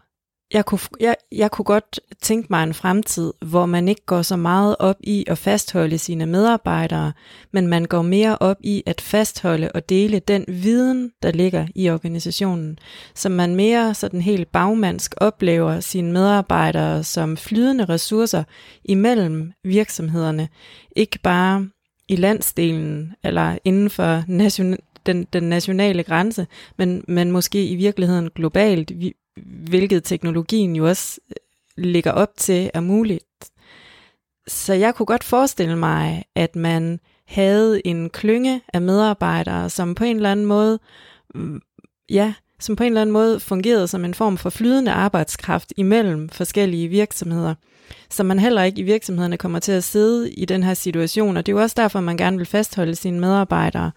jeg 0.53 0.65
kunne, 0.65 0.81
jeg, 1.01 1.17
jeg 1.33 1.51
kunne 1.51 1.65
godt 1.65 2.01
tænke 2.23 2.47
mig 2.51 2.63
en 2.63 2.75
fremtid, 2.75 3.33
hvor 3.41 3.67
man 3.67 3.89
ikke 3.89 4.07
går 4.07 4.23
så 4.23 4.37
meget 4.37 4.77
op 4.79 4.97
i 5.01 5.25
at 5.27 5.39
fastholde 5.39 5.99
sine 5.99 6.27
medarbejdere, 6.27 7.13
men 7.53 7.67
man 7.67 7.85
går 7.85 8.03
mere 8.03 8.39
op 8.39 8.57
i 8.61 8.83
at 8.87 9.01
fastholde 9.01 9.73
og 9.75 9.89
dele 9.89 10.19
den 10.19 10.45
viden, 10.49 11.13
der 11.23 11.33
ligger 11.33 11.67
i 11.75 11.91
organisationen, 11.91 12.79
så 13.15 13.29
man 13.29 13.57
mere 13.57 13.95
sådan 13.95 14.21
helt 14.21 14.53
bagmandsk 14.53 15.15
oplever 15.17 15.81
sine 15.81 16.13
medarbejdere 16.13 17.05
som 17.05 17.37
flydende 17.37 17.85
ressourcer 17.85 18.45
imellem 18.85 19.53
virksomhederne, 19.65 20.49
ikke 20.97 21.19
bare 21.23 21.69
i 22.09 22.17
landsdelen 22.17 23.15
eller 23.25 23.59
inden 23.65 23.91
for 23.91 24.23
nation, 24.29 24.77
den, 25.07 25.27
den 25.33 25.43
nationale 25.43 26.03
grænse, 26.03 26.47
men, 26.79 27.05
men 27.09 27.31
måske 27.31 27.67
i 27.67 27.75
virkeligheden 27.75 28.31
globalt. 28.35 28.93
Hvilket 29.45 30.05
teknologien 30.05 30.77
jo 30.77 30.89
også 30.89 31.21
øh, 31.31 31.85
ligger 31.85 32.13
op 32.13 32.31
til 32.37 32.71
er 32.75 32.81
muligt. 32.81 33.25
Så 34.47 34.75
jeg 34.75 34.95
kunne 34.95 35.07
godt 35.07 35.25
forestille 35.25 35.77
mig, 35.77 36.25
at 36.35 36.57
man 36.57 37.01
havde 37.27 37.87
en 37.87 38.11
klynge 38.11 38.61
af 38.73 38.83
medarbejdere, 38.83 39.71
som 39.71 39.95
på 39.95 40.05
en 40.05 40.17
eller 40.17 40.33
anden 40.33 40.47
måde, 40.47 40.79
mm, 41.35 41.61
ja, 42.11 42.35
som 42.61 42.77
på 42.77 42.85
en 42.85 42.87
eller 42.87 43.01
anden 43.01 43.13
måde 43.13 43.41
fungerede 43.41 43.89
som 43.89 44.05
en 44.05 44.15
form 44.15 44.39
for 44.39 44.51
flydende 44.51 44.93
arbejdskraft 44.93 45.73
imellem 45.77 46.29
forskellige 46.29 46.89
virksomheder. 46.89 47.55
Så 48.11 48.23
man 48.23 48.39
heller 48.39 48.63
ikke 48.63 48.81
i 48.81 48.85
virksomhederne 48.85 49.37
kommer 49.37 49.59
til 49.59 49.73
at 49.73 49.85
sidde 49.85 50.31
i 50.31 50.45
den 50.45 50.63
her 50.63 50.75
situation, 50.75 51.37
og 51.37 51.47
det 51.47 51.53
er 51.53 51.57
jo 51.57 51.63
også 51.63 51.75
derfor, 51.79 52.01
man 52.01 52.17
gerne 52.17 52.37
vil 52.37 52.47
fastholde 52.47 52.95
sine 52.95 53.21
medarbejdere, 53.21 53.91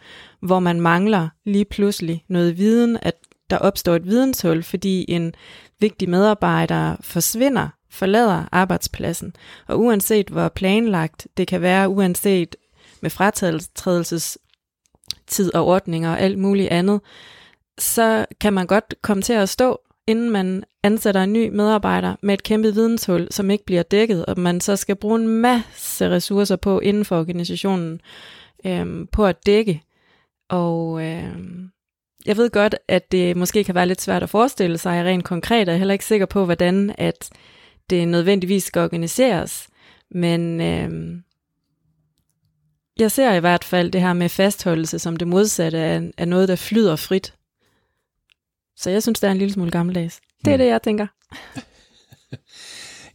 hvor 0.46 0.60
man 0.60 0.82
mangler 0.82 1.30
lige 1.46 1.66
pludselig 1.66 2.26
noget 2.28 2.58
viden, 2.58 2.98
at 3.02 3.16
der 3.50 3.58
opstår 3.58 3.96
et 3.96 4.06
videnshul, 4.06 4.64
fordi 4.64 5.06
en 5.08 5.34
vigtig 5.80 6.10
medarbejder 6.10 6.96
forsvinder, 7.02 7.70
forlader 7.90 8.44
arbejdspladsen. 8.52 9.36
Og 9.68 9.80
uanset 9.80 10.30
hvor 10.30 10.50
planlagt 10.50 11.28
det 11.38 11.48
kan 11.48 11.62
være, 11.62 11.90
uanset 11.90 12.56
med 13.02 13.10
fratrædelsestid 13.10 15.54
og 15.54 15.66
ordninger 15.66 16.12
og 16.12 16.20
alt 16.20 16.38
muligt 16.38 16.70
andet, 16.70 17.02
så 17.78 18.26
kan 18.42 18.54
man 18.54 18.68
godt 18.68 18.96
komme 19.02 19.24
til 19.24 19.34
at 19.34 19.50
stå, 19.50 19.82
inden 20.08 20.30
man 20.30 20.64
ansætter 20.84 21.24
en 21.24 21.34
ny 21.34 21.50
medarbejder 21.50 22.16
med 22.22 22.34
et 22.34 22.44
kæmpe 22.44 22.74
videnshul, 22.74 23.28
som 23.32 23.52
ikke 23.52 23.66
bliver 23.66 23.84
dækket, 23.84 24.26
og 24.26 24.40
man 24.40 24.62
så 24.62 24.76
skal 24.76 24.96
bruge 24.96 25.20
en 25.20 25.28
masse 25.28 26.10
ressourcer 26.10 26.56
på 26.56 26.80
inden 26.80 27.06
for 27.06 27.20
organisationen 27.20 28.02
øhm, 28.66 29.08
på 29.08 29.26
at 29.26 29.46
dække. 29.46 29.84
Og 30.50 31.06
øhm, 31.06 31.70
jeg 32.26 32.38
ved 32.38 32.50
godt, 32.50 32.76
at 32.88 33.12
det 33.12 33.38
måske 33.38 33.64
kan 33.64 33.76
være 33.76 33.88
lidt 33.88 34.02
svært 34.02 34.24
at 34.24 34.30
forestille 34.30 34.78
sig 34.78 35.06
rent 35.06 35.24
konkret, 35.24 35.62
og 35.62 35.72
jeg 35.72 35.74
er 35.74 35.78
heller 35.78 35.94
ikke 35.94 36.06
sikker 36.06 36.26
på, 36.26 36.46
hvordan 36.46 36.96
at 36.98 37.30
det 37.90 38.08
nødvendigvis 38.08 38.64
skal 38.64 38.82
organiseres. 38.82 39.68
Men 40.12 40.62
øh, 40.62 41.22
jeg 43.00 43.12
ser 43.12 43.34
i 43.34 43.40
hvert 43.40 43.64
fald 43.64 43.92
det 43.92 44.02
her 44.02 44.14
med 44.14 44.30
fastholdelse 44.30 45.00
som 45.00 45.18
det 45.18 45.28
modsatte 45.28 45.78
af, 45.78 46.12
af 46.18 46.28
noget, 46.28 46.48
der 46.48 46.56
flyder 46.56 46.96
frit. 46.96 47.34
Så 48.78 48.90
jeg 48.90 49.04
synes, 49.04 49.20
det 49.20 49.28
er 49.28 49.32
en 49.32 49.38
lille 49.38 49.54
smule 49.54 49.72
gammeldags. 49.72 50.22
Det 50.46 50.52
er 50.52 50.58
mm. 50.58 50.60
det, 50.62 50.68
jeg 50.68 50.82
tænker. 50.82 51.08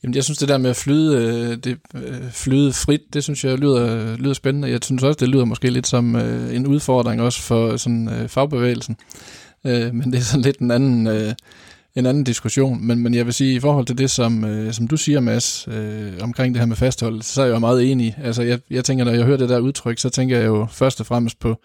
Jamen, 0.02 0.14
jeg 0.14 0.24
synes, 0.24 0.38
det 0.38 0.48
der 0.48 0.58
med 0.58 0.70
at 0.70 0.76
flyde, 0.76 1.16
øh, 1.16 1.56
det, 1.56 1.78
øh, 1.94 2.30
flyde 2.30 2.72
frit, 2.72 3.00
det 3.12 3.24
synes 3.24 3.44
jeg 3.44 3.58
lyder, 3.58 4.16
lyder 4.16 4.34
spændende. 4.34 4.70
Jeg 4.70 4.78
synes 4.82 5.02
også, 5.02 5.16
det 5.20 5.28
lyder 5.28 5.44
måske 5.44 5.70
lidt 5.70 5.86
som 5.86 6.16
øh, 6.16 6.54
en 6.56 6.66
udfordring 6.66 7.22
også 7.22 7.42
for 7.42 7.76
sådan, 7.76 8.08
øh, 8.08 8.28
fagbevægelsen. 8.28 8.96
men 9.64 10.12
det 10.12 10.14
er 10.14 10.20
sådan 10.20 10.42
lidt 10.42 10.58
en 10.58 10.70
anden, 10.70 11.06
en 11.94 12.06
anden 12.06 12.24
diskussion. 12.24 12.86
Men, 12.86 12.98
men 12.98 13.14
jeg 13.14 13.26
vil 13.26 13.34
sige, 13.34 13.54
i 13.54 13.60
forhold 13.60 13.86
til 13.86 13.98
det, 13.98 14.10
som, 14.10 14.44
som 14.72 14.88
du 14.88 14.96
siger, 14.96 15.20
Mads, 15.20 15.68
omkring 16.20 16.54
det 16.54 16.60
her 16.60 16.66
med 16.66 16.76
fastholdelse, 16.76 17.32
så 17.32 17.42
er 17.42 17.46
jeg 17.46 17.54
jo 17.54 17.58
meget 17.58 17.90
enig. 17.90 18.18
Altså, 18.22 18.42
jeg, 18.42 18.58
jeg 18.70 18.84
tænker, 18.84 19.04
når 19.04 19.12
jeg 19.12 19.24
hører 19.24 19.36
det 19.36 19.48
der 19.48 19.58
udtryk, 19.58 19.98
så 19.98 20.10
tænker 20.10 20.38
jeg 20.38 20.46
jo 20.46 20.66
først 20.70 21.00
og 21.00 21.06
fremmest 21.06 21.38
på, 21.38 21.60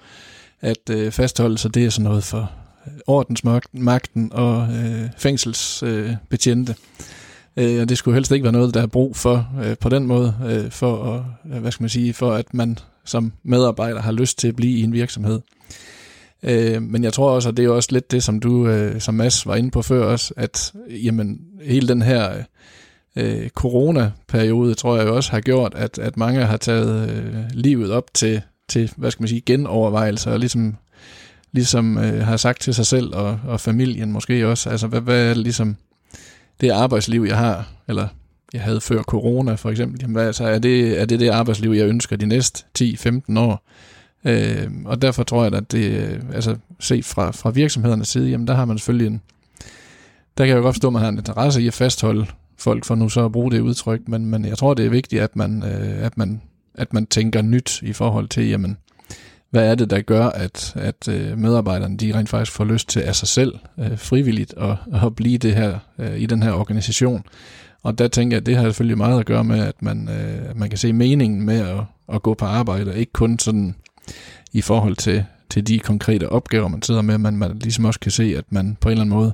at 0.62 1.14
fastholdelse, 1.14 1.70
det 1.70 1.86
er 1.86 1.90
sådan 1.90 2.04
noget 2.04 2.24
for 2.24 2.52
ordensmagten 3.08 4.30
og 4.32 4.68
øh, 4.74 5.10
fængselsbetjente. 5.18 6.72
Øh, 6.72 7.06
Øh, 7.58 7.82
og 7.82 7.90
det 7.90 7.98
skulle 7.98 8.16
helst 8.16 8.32
ikke 8.32 8.44
være 8.44 8.54
noget, 8.54 8.74
der 8.74 8.82
er 8.82 8.88
brug 8.88 9.16
for 9.16 9.48
øh, 9.64 9.78
på 9.78 9.90
den 9.90 10.08
måde, 10.08 10.36
øh, 10.46 10.72
for, 10.72 11.14
at, 11.14 11.54
øh, 11.54 11.62
hvad 11.62 11.72
skal 11.72 11.84
man 11.84 11.90
sige, 11.90 12.14
for 12.14 12.32
at 12.32 12.54
man 12.54 12.80
som 13.06 13.34
medarbejder 13.44 14.02
har 14.02 14.12
lyst 14.12 14.40
til 14.40 14.48
at 14.48 14.56
blive 14.56 14.78
i 14.78 14.82
en 14.82 14.94
virksomhed. 14.94 15.42
Øh, 16.44 16.82
men 16.82 17.04
jeg 17.04 17.14
tror 17.14 17.32
også, 17.32 17.50
at 17.50 17.58
det 17.58 17.66
er 17.66 17.70
også 17.70 17.90
lidt 17.92 18.12
det, 18.12 18.24
som 18.24 18.40
du, 18.40 18.68
øh, 18.68 19.02
som 19.02 19.14
Mads 19.14 19.48
var 19.48 19.56
inde 19.56 19.72
på 19.72 19.82
før 19.82 20.06
også, 20.06 20.34
at 20.38 20.74
jamen, 20.90 21.40
hele 21.62 21.88
den 21.88 22.02
her 22.02 22.44
øh, 23.16 23.50
coronaperiode, 23.50 24.74
tror 24.74 24.98
jeg 24.98 25.08
også 25.08 25.32
har 25.32 25.42
gjort, 25.42 25.74
at, 25.76 26.00
at 26.00 26.18
mange 26.18 26.46
har 26.46 26.58
taget 26.58 27.10
øh, 27.10 27.36
livet 27.54 27.92
op 27.92 28.14
til, 28.14 28.42
til, 28.68 28.92
hvad 28.98 29.12
skal 29.12 29.22
man 29.22 29.30
sige, 29.30 29.42
genovervejelser, 29.42 30.32
og 30.32 30.40
ligesom, 30.40 30.76
ligesom 31.52 31.98
øh, 31.98 32.26
har 32.26 32.38
sagt 32.38 32.62
til 32.62 32.74
sig 32.74 32.86
selv 32.86 33.16
og, 33.16 33.40
og 33.48 33.60
familien 33.60 34.12
måske 34.12 34.48
også, 34.48 34.70
altså 34.70 34.88
hvad, 34.88 35.02
hvad 35.02 35.30
er 35.30 35.34
ligesom 35.34 35.76
det 36.62 36.70
arbejdsliv, 36.70 37.26
jeg 37.28 37.38
har, 37.38 37.68
eller 37.88 38.08
jeg 38.54 38.62
havde 38.62 38.82
før 38.82 39.02
corona 39.02 39.56
for 39.56 39.70
eksempel, 39.70 40.00
jamen, 40.02 40.18
altså, 40.18 40.44
er, 40.44 40.60
det, 40.60 41.02
er 41.02 41.06
det 41.06 41.20
det 41.20 41.30
arbejdsliv, 41.30 41.72
jeg 41.72 41.88
ønsker 41.88 42.16
de 42.16 42.26
næste 42.26 42.64
10-15 42.80 43.40
år? 43.40 43.64
Øh, 44.26 44.68
og 44.86 45.02
derfor 45.02 45.24
tror 45.24 45.44
jeg, 45.44 45.54
at 45.54 45.72
det, 45.72 45.92
øh, 45.92 46.20
altså 46.34 46.56
set 46.80 47.06
fra, 47.06 47.32
fra 47.32 47.50
virksomhedernes 47.50 48.08
side, 48.08 48.30
jamen 48.30 48.48
der 48.48 48.54
har 48.54 48.66
man 48.66 48.78
selvfølgelig 48.78 49.08
en, 49.08 49.22
der 50.38 50.44
kan 50.44 50.50
jeg 50.50 50.58
jo 50.58 50.62
godt 50.62 50.76
forstå, 50.76 50.88
at 50.88 50.94
man 50.94 51.02
har 51.02 51.10
en 51.10 51.18
interesse 51.18 51.62
i 51.62 51.68
at 51.68 51.74
fastholde 51.74 52.26
folk 52.58 52.86
for 52.86 52.96
nu 52.96 53.10
så 53.10 53.26
at 53.26 53.32
bruge 53.32 53.52
det 53.52 53.60
udtryk, 53.60 54.08
men, 54.08 54.26
men 54.26 54.46
jeg 54.46 54.58
tror, 54.58 54.74
det 54.74 54.86
er 54.86 54.90
vigtigt, 54.90 55.22
at 55.22 55.36
man, 55.36 55.64
øh, 55.64 56.06
at 56.06 56.18
man, 56.18 56.42
at 56.74 56.94
man 56.94 57.06
tænker 57.06 57.42
nyt 57.42 57.82
i 57.82 57.94
forhold 57.94 58.28
til, 58.28 58.48
jamen, 58.48 58.78
hvad 59.56 59.70
er 59.70 59.76
det, 59.76 59.90
der 59.90 60.02
gør, 60.02 60.26
at, 60.26 60.74
at 60.76 61.08
øh, 61.08 61.38
medarbejderne 61.38 61.98
de 61.98 62.14
rent 62.16 62.30
faktisk 62.30 62.52
får 62.52 62.66
lyst 62.66 62.90
til 62.90 63.00
af 63.00 63.16
sig 63.16 63.28
selv 63.28 63.54
øh, 63.80 63.98
frivilligt 63.98 64.54
at, 64.58 64.76
at 65.04 65.16
blive 65.16 65.38
det 65.38 65.56
her 65.56 65.80
øh, 66.00 66.20
i 66.20 66.26
den 66.26 66.44
her 66.44 66.52
organisation. 66.52 67.24
Og 67.84 67.98
der 67.98 68.08
tænker 68.08 68.36
jeg, 68.36 68.42
at 68.42 68.46
det 68.46 68.56
har 68.56 68.64
selvfølgelig 68.64 68.98
meget 68.98 69.20
at 69.20 69.26
gøre 69.26 69.44
med, 69.44 69.60
at 69.60 69.82
man, 69.82 70.10
øh, 70.10 70.58
man 70.58 70.70
kan 70.70 70.78
se 70.78 70.94
meningen 70.94 71.46
med 71.46 71.60
at, 71.60 71.80
at 72.14 72.24
gå 72.24 72.34
på 72.34 72.46
arbejde, 72.46 72.92
og 72.92 72.98
ikke 72.98 73.12
kun 73.12 73.40
sådan 73.40 73.76
i 74.54 74.62
forhold 74.62 74.96
til, 74.96 75.26
til 75.50 75.68
de 75.68 75.80
konkrete 75.80 76.30
opgaver, 76.30 76.68
man 76.68 76.82
sidder 76.82 77.02
med, 77.02 77.18
men 77.18 77.38
man 77.38 77.60
ligesom 77.60 77.86
også 77.86 78.00
kan 78.00 78.12
se, 78.12 78.36
at 78.38 78.46
man 78.50 78.78
på 78.82 78.90
en 78.90 78.92
eller 78.92 79.04
anden 79.04 79.16
måde, 79.16 79.34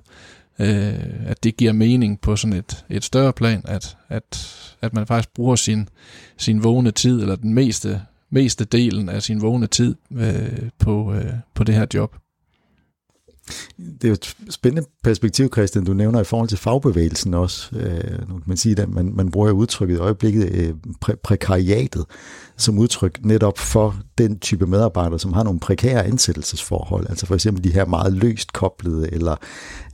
øh, 0.60 0.94
at 1.26 1.44
det 1.44 1.58
giver 1.58 1.74
mening 1.74 2.22
på 2.22 2.36
sådan 2.36 2.58
et, 2.58 2.86
et 2.90 3.04
større 3.04 3.34
plan, 3.34 3.62
at, 3.66 3.98
at, 4.10 4.56
at 4.82 4.94
man 4.94 5.08
faktisk 5.08 5.34
bruger 5.34 5.56
sin, 5.56 5.90
sin 6.38 6.64
vågne 6.64 6.92
tid, 6.92 7.22
eller 7.22 7.36
den 7.36 7.54
meste 7.54 8.02
meste 8.32 8.66
delen 8.66 9.10
af 9.10 9.24
sin 9.24 9.42
vågne 9.42 9.68
tid 9.68 9.96
øh, 10.12 10.70
på, 10.80 11.14
øh, 11.14 11.34
på 11.56 11.64
det 11.64 11.76
her 11.76 11.86
job. 11.94 12.16
Det 13.78 14.04
er 14.04 14.08
jo 14.08 14.14
et 14.14 14.36
spændende 14.50 14.90
perspektiv, 15.04 15.50
Christian, 15.54 15.86
du 15.86 15.94
nævner 15.94 16.22
i 16.22 16.24
forhold 16.24 16.50
til 16.50 16.58
fagbevægelsen 16.58 17.34
også. 17.34 17.76
Øh, 17.76 18.30
nu 18.30 18.34
kan 18.34 18.44
man 18.46 18.58
sige, 18.58 18.82
at 18.82 18.90
man, 18.90 19.12
man 19.16 19.32
bruger 19.32 19.52
udtrykket 19.52 19.96
i 19.96 20.00
øjeblikket 20.00 20.52
øh, 20.52 20.74
præ- 21.06 21.20
prekariatet 21.24 22.06
som 22.62 22.78
udtryk 22.78 23.20
netop 23.24 23.58
for 23.58 23.96
den 24.18 24.40
type 24.40 24.68
medarbejdere, 24.68 25.20
som 25.20 25.34
har 25.34 25.44
nogle 25.44 25.60
prekære 25.60 26.06
ansættelsesforhold. 26.06 27.06
Altså 27.10 27.26
for 27.26 27.36
eksempel 27.36 27.64
de 27.64 27.74
her 27.74 27.86
meget 27.86 28.14
løst 28.14 28.54
koblede, 28.54 29.14
eller 29.14 29.36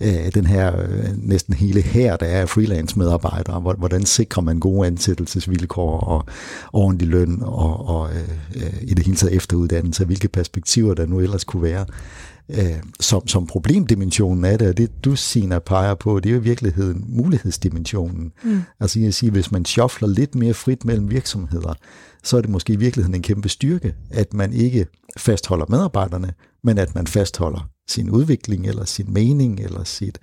øh, 0.01 0.33
den 0.33 0.45
her 0.45 0.81
øh, 0.81 1.09
næsten 1.15 1.53
hele 1.53 1.81
her, 1.81 2.15
der 2.15 2.25
er 2.25 2.45
freelance 2.45 2.99
medarbejdere. 2.99 3.59
Hvordan 3.59 4.05
sikrer 4.05 4.43
man 4.43 4.59
gode 4.59 4.87
ansættelsesvilkår 4.87 5.99
og 5.99 6.25
ordentlig 6.73 7.07
løn 7.07 7.37
og, 7.41 7.87
og 7.87 8.09
øh, 8.09 8.29
øh, 8.55 8.73
i 8.81 8.93
det 8.93 9.05
hele 9.05 9.17
taget 9.17 9.35
efteruddannelse, 9.35 10.05
hvilke 10.05 10.27
perspektiver 10.27 10.93
der 10.93 11.05
nu 11.05 11.19
ellers 11.19 11.43
kunne 11.43 11.63
være 11.63 11.85
øh, 12.49 12.83
som, 12.99 13.27
som 13.27 13.47
problemdimensionen 13.47 14.45
af 14.45 14.59
det, 14.59 14.67
og 14.69 14.77
det 14.77 15.05
du, 15.05 15.15
Sina, 15.15 15.59
peger 15.59 15.95
på, 15.95 16.19
det 16.19 16.29
er 16.29 16.33
jo 16.33 16.39
i 16.39 16.43
virkeligheden 16.43 17.05
mulighedsdimensionen. 17.07 18.31
Mm. 18.43 18.61
Altså 18.79 18.99
jeg 18.99 19.13
siger, 19.13 19.31
hvis 19.31 19.51
man 19.51 19.65
shuffler 19.65 20.07
lidt 20.07 20.35
mere 20.35 20.53
frit 20.53 20.85
mellem 20.85 21.11
virksomheder, 21.11 21.73
så 22.23 22.37
er 22.37 22.41
det 22.41 22.49
måske 22.49 22.73
i 22.73 22.75
virkeligheden 22.75 23.15
en 23.15 23.21
kæmpe 23.21 23.49
styrke, 23.49 23.95
at 24.09 24.33
man 24.33 24.53
ikke 24.53 24.85
fastholder 25.17 25.65
medarbejderne, 25.69 26.33
men 26.63 26.77
at 26.77 26.95
man 26.95 27.07
fastholder 27.07 27.69
sin 27.89 28.09
udvikling, 28.09 28.67
eller 28.67 28.85
sin 28.85 29.13
mening, 29.13 29.59
eller 29.59 29.83
sit 29.83 30.19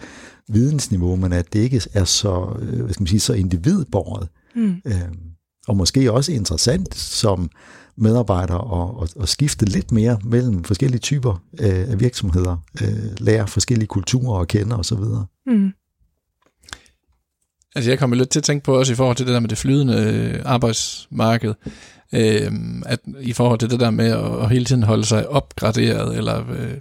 vidensniveau, 0.49 1.17
men 1.17 1.33
at 1.33 1.53
det 1.53 1.61
ikke 1.61 1.83
er 1.93 2.05
så, 2.05 2.57
øh, 2.61 2.81
hvad 2.83 2.95
skal 2.95 3.03
man 3.03 3.09
sige, 3.09 3.21
så 3.21 3.33
individborget. 3.33 4.29
Mm. 4.57 4.77
Øh, 4.87 5.09
og 5.69 5.77
måske 5.77 6.13
også 6.13 6.33
interessant 6.33 6.95
som 6.95 7.51
medarbejdere 7.97 8.61
og, 8.61 8.99
og, 8.99 9.09
og 9.17 9.29
skifte 9.29 9.65
lidt 9.65 9.93
mere 9.93 10.19
mellem 10.25 10.65
forskellige 10.65 11.01
typer 11.01 11.43
øh, 11.61 11.91
af 11.91 12.01
virksomheder, 12.01 12.57
øh, 12.83 12.89
lære 13.19 13.49
forskellige 13.49 13.87
kulturer 13.87 14.41
at 14.41 14.49
kende 14.49 14.77
osv. 14.77 14.99
Mm. 15.47 15.73
Altså 17.75 17.91
jeg 17.91 17.99
kommer 17.99 18.17
lidt 18.17 18.29
til 18.29 18.41
at 18.41 18.45
tænke 18.45 18.65
på 18.65 18.79
også 18.79 18.93
i 18.93 18.97
forhold 18.97 19.17
til 19.17 19.27
det 19.27 19.35
der 19.35 19.41
med 19.41 19.49
det 19.49 19.59
flydende 19.59 19.95
øh, 19.95 20.43
arbejdsmarked, 20.45 21.55
øh, 22.13 22.53
at 22.87 23.01
i 23.21 23.33
forhold 23.33 23.59
til 23.59 23.71
det 23.71 23.81
der 23.81 23.91
med 23.91 24.11
at, 24.11 24.43
at 24.43 24.51
hele 24.51 24.65
tiden 24.65 24.83
holde 24.83 25.05
sig 25.05 25.29
opgraderet, 25.29 26.17
eller 26.17 26.51
øh, 26.51 26.73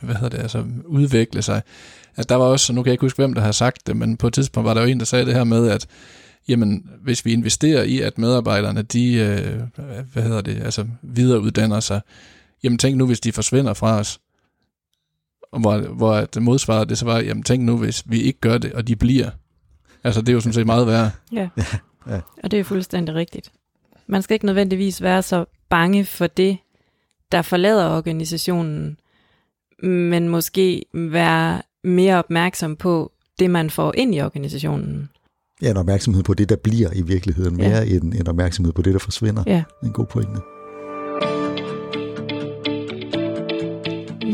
hvad 0.00 0.14
hedder 0.14 0.28
det, 0.28 0.38
altså 0.38 0.64
udvikle 0.86 1.42
sig, 1.42 1.62
at 2.16 2.28
der 2.28 2.34
var 2.34 2.44
også, 2.44 2.72
nu 2.72 2.82
kan 2.82 2.88
jeg 2.88 2.94
ikke 2.94 3.04
huske, 3.04 3.16
hvem 3.16 3.34
der 3.34 3.42
har 3.42 3.52
sagt 3.52 3.86
det, 3.86 3.96
men 3.96 4.16
på 4.16 4.26
et 4.26 4.34
tidspunkt 4.34 4.66
var 4.66 4.74
der 4.74 4.80
jo 4.80 4.86
en, 4.86 4.98
der 4.98 5.06
sagde 5.06 5.26
det 5.26 5.34
her 5.34 5.44
med, 5.44 5.68
at 5.68 5.86
jamen, 6.48 6.90
hvis 7.02 7.24
vi 7.24 7.32
investerer 7.32 7.82
i, 7.82 8.00
at 8.00 8.18
medarbejderne, 8.18 8.82
de, 8.82 9.14
øh, 9.14 9.84
hvad 10.12 10.22
hedder 10.22 10.40
det, 10.40 10.62
altså 10.62 10.86
videreuddanner 11.02 11.80
sig, 11.80 12.00
jamen 12.62 12.78
tænk 12.78 12.96
nu, 12.96 13.06
hvis 13.06 13.20
de 13.20 13.32
forsvinder 13.32 13.74
fra 13.74 13.98
os, 13.98 14.20
hvor, 15.58 15.78
hvor 15.78 16.20
det 16.20 16.42
modsvarede 16.42 16.88
det 16.88 16.98
så 16.98 17.04
var, 17.04 17.18
jamen 17.18 17.42
tænk 17.42 17.64
nu, 17.64 17.76
hvis 17.76 18.02
vi 18.06 18.20
ikke 18.20 18.40
gør 18.40 18.58
det, 18.58 18.72
og 18.72 18.88
de 18.88 18.96
bliver. 18.96 19.30
Altså 20.04 20.20
det 20.20 20.28
er 20.28 20.32
jo 20.32 20.40
sådan 20.40 20.52
set 20.52 20.66
meget 20.66 20.86
værre. 20.86 21.10
Ja, 21.32 21.48
ja. 22.10 22.20
og 22.42 22.50
det 22.50 22.58
er 22.58 22.64
fuldstændig 22.64 23.14
rigtigt. 23.14 23.52
Man 24.06 24.22
skal 24.22 24.34
ikke 24.34 24.46
nødvendigvis 24.46 25.02
være 25.02 25.22
så 25.22 25.44
bange 25.68 26.04
for 26.04 26.26
det, 26.26 26.58
der 27.32 27.42
forlader 27.42 27.96
organisationen, 27.96 28.98
men 29.82 30.28
måske 30.28 30.84
være 30.94 31.62
mere 31.84 32.16
opmærksom 32.16 32.76
på 32.76 33.12
det, 33.38 33.50
man 33.50 33.70
får 33.70 33.94
ind 33.96 34.14
i 34.14 34.20
organisationen. 34.20 35.10
Ja, 35.62 35.70
en 35.70 35.76
opmærksomhed 35.76 36.22
på 36.22 36.34
det, 36.34 36.48
der 36.48 36.56
bliver 36.56 36.90
i 36.94 37.02
virkeligheden, 37.02 37.56
mere 37.56 37.68
ja. 37.68 37.96
end 37.96 38.14
en 38.14 38.28
opmærksomhed 38.28 38.72
på 38.72 38.82
det, 38.82 38.92
der 38.92 38.98
forsvinder. 38.98 39.42
Ja. 39.46 39.64
En 39.82 39.92
god 39.92 40.06
pointe. 40.06 40.40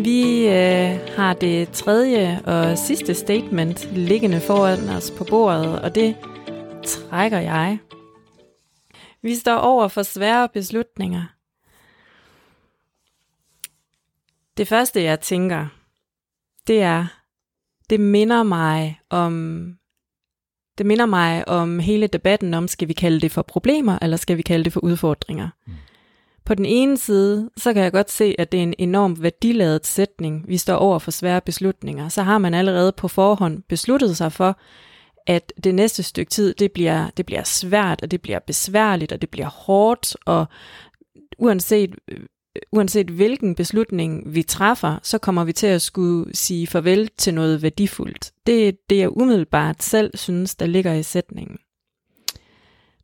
Vi 0.05 0.49
øh, 0.49 1.17
har 1.17 1.35
det 1.41 1.71
tredje 1.71 2.41
og 2.45 2.79
sidste 2.79 3.15
statement 3.15 3.89
liggende 3.93 4.41
foran 4.41 4.89
os 4.89 5.11
på 5.11 5.25
bordet, 5.25 5.81
og 5.81 5.95
det 5.95 6.17
trækker 6.85 7.39
jeg. 7.39 7.79
Vi 9.23 9.35
står 9.35 9.57
over 9.57 9.89
for 9.89 10.03
svære 10.03 10.49
beslutninger. 10.49 11.25
Det 14.57 14.69
første, 14.69 15.03
jeg 15.03 15.21
tænker, 15.21 15.67
det 16.67 16.83
er, 16.83 17.07
det 17.91 18.01
minder 18.01 18.43
mig 18.43 19.01
om 19.11 19.65
det 20.79 20.87
minder 20.87 21.07
mig 21.07 21.49
om 21.49 21.79
hele 21.79 22.07
debatten 22.07 22.55
om, 22.55 22.69
skal 22.69 22.89
vi 22.89 22.93
kalde 22.93 23.21
det 23.21 23.33
for 23.33 23.43
problemer, 23.43 23.99
eller 24.03 24.17
skal 24.17 24.37
vi 24.37 24.43
kalde 24.43 24.65
det 24.65 24.73
for 24.73 24.81
udfordringer. 24.81 25.49
Mm. 25.67 25.73
På 26.45 26.55
den 26.55 26.65
ene 26.65 26.97
side, 26.97 27.51
så 27.57 27.73
kan 27.73 27.83
jeg 27.83 27.93
godt 27.93 28.11
se, 28.11 28.35
at 28.39 28.53
det 28.53 28.59
er 28.59 28.63
en 28.63 28.75
enormt 28.79 29.23
værdiladet 29.23 29.87
sætning. 29.87 30.45
Vi 30.49 30.57
står 30.57 30.77
over 30.77 30.99
for 30.99 31.11
svære 31.11 31.41
beslutninger. 31.41 32.09
Så 32.09 32.23
har 32.23 32.39
man 32.39 32.55
allerede 32.55 32.93
på 32.93 33.09
forhånd 33.09 33.63
besluttet 33.69 34.17
sig 34.17 34.33
for, 34.33 34.59
at 35.27 35.53
det 35.65 35.75
næste 35.75 36.03
stykke 36.03 36.31
tid, 36.31 36.55
det 36.55 36.73
bliver, 36.73 37.11
det 37.17 37.27
bliver 37.27 37.43
svært, 37.43 38.03
og 38.03 38.11
det 38.11 38.23
bliver 38.23 38.39
besværligt, 38.39 39.13
og 39.13 39.21
det 39.21 39.31
bliver 39.31 39.49
hårdt, 39.49 40.17
og 40.27 40.47
uanset, 41.39 41.95
uanset 42.73 43.11
hvilken 43.11 43.55
beslutning 43.55 44.35
vi 44.35 44.43
træffer, 44.43 44.99
så 45.03 45.19
kommer 45.19 45.45
vi 45.45 45.53
til 45.53 45.67
at 45.67 45.83
skulle 45.83 46.37
sige 46.37 46.67
farvel 46.67 47.11
til 47.17 47.35
noget 47.35 47.63
værdifuldt. 47.63 48.33
Det 48.47 48.69
er 48.69 48.73
det, 48.91 48.99
jeg 48.99 49.17
umiddelbart 49.17 49.83
selv 49.83 50.17
synes, 50.17 50.55
der 50.55 50.67
ligger 50.67 50.93
i 50.93 51.03
sætningen. 51.03 51.59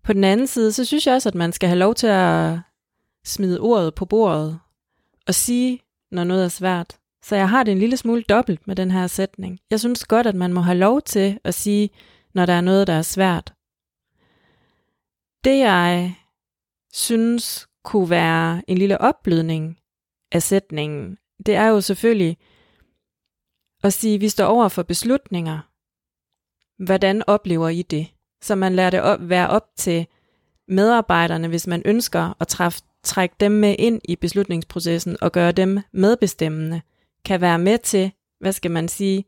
På 0.05 0.13
den 0.13 0.25
anden 0.25 0.47
side, 0.47 0.73
så 0.73 0.85
synes 0.85 1.07
jeg 1.07 1.15
også, 1.15 1.29
at 1.29 1.35
man 1.35 1.53
skal 1.53 1.69
have 1.69 1.79
lov 1.79 1.95
til 1.95 2.07
at 2.07 2.59
smide 3.25 3.61
ordet 3.61 3.95
på 3.95 4.05
bordet 4.05 4.61
og 5.27 5.35
sige, 5.35 5.81
når 6.11 6.25
noget 6.25 6.45
er 6.45 6.49
svært. 6.49 6.97
Så 7.23 7.37
jeg 7.37 7.49
har 7.49 7.63
det 7.63 7.73
en 7.73 7.79
lille 7.79 7.97
smule 7.97 8.23
dobbelt 8.23 8.67
med 8.67 8.77
den 8.77 8.91
her 8.91 9.07
sætning. 9.07 9.59
Jeg 9.71 9.81
synes 9.81 10.05
godt, 10.05 10.27
at 10.27 10.35
man 10.35 10.53
må 10.53 10.61
have 10.61 10.79
lov 10.79 11.03
til 11.03 11.39
at 11.45 11.55
sige, 11.55 11.91
når 12.35 12.47
der 12.47 12.53
er 12.53 12.61
noget, 12.61 12.87
der 12.87 12.93
er 12.93 13.03
svært. 13.03 13.53
Det 15.45 15.59
jeg 15.59 16.15
synes 16.93 17.67
kunne 17.85 18.11
være 18.11 18.63
en 18.69 18.79
lille 18.79 19.01
opblødning 19.01 19.79
af 20.33 20.43
sætningen, 20.43 21.19
det 21.47 21.55
er 21.55 21.67
jo 21.67 21.81
selvfølgelig 21.81 22.39
at 23.83 23.93
sige, 23.93 24.15
at 24.15 24.21
vi 24.21 24.29
står 24.29 24.45
over 24.45 24.69
for 24.69 24.83
beslutninger. 24.83 25.59
Hvordan 26.85 27.23
oplever 27.27 27.69
I 27.69 27.83
det? 27.83 28.15
Så 28.43 28.55
man 28.55 28.75
lader 28.75 28.91
det 28.91 29.01
op, 29.01 29.19
være 29.29 29.49
op 29.49 29.67
til 29.77 30.07
medarbejderne, 30.69 31.49
hvis 31.49 31.67
man 31.67 31.83
ønsker 31.85 32.35
at 32.41 32.49
træffe 32.49 32.83
trække 33.03 33.35
dem 33.41 33.53
med 33.53 33.77
ind 33.79 34.01
i 34.05 34.17
beslutningsprocessen 34.17 35.17
og 35.21 35.33
gøre 35.33 35.53
dem 35.53 35.81
medbestemmende, 35.93 36.83
kan 37.25 37.41
være 37.41 37.59
med 37.59 37.79
til, 37.79 38.13
hvad 38.41 38.53
skal 38.53 38.71
man 38.71 38.89
sige, 38.89 39.25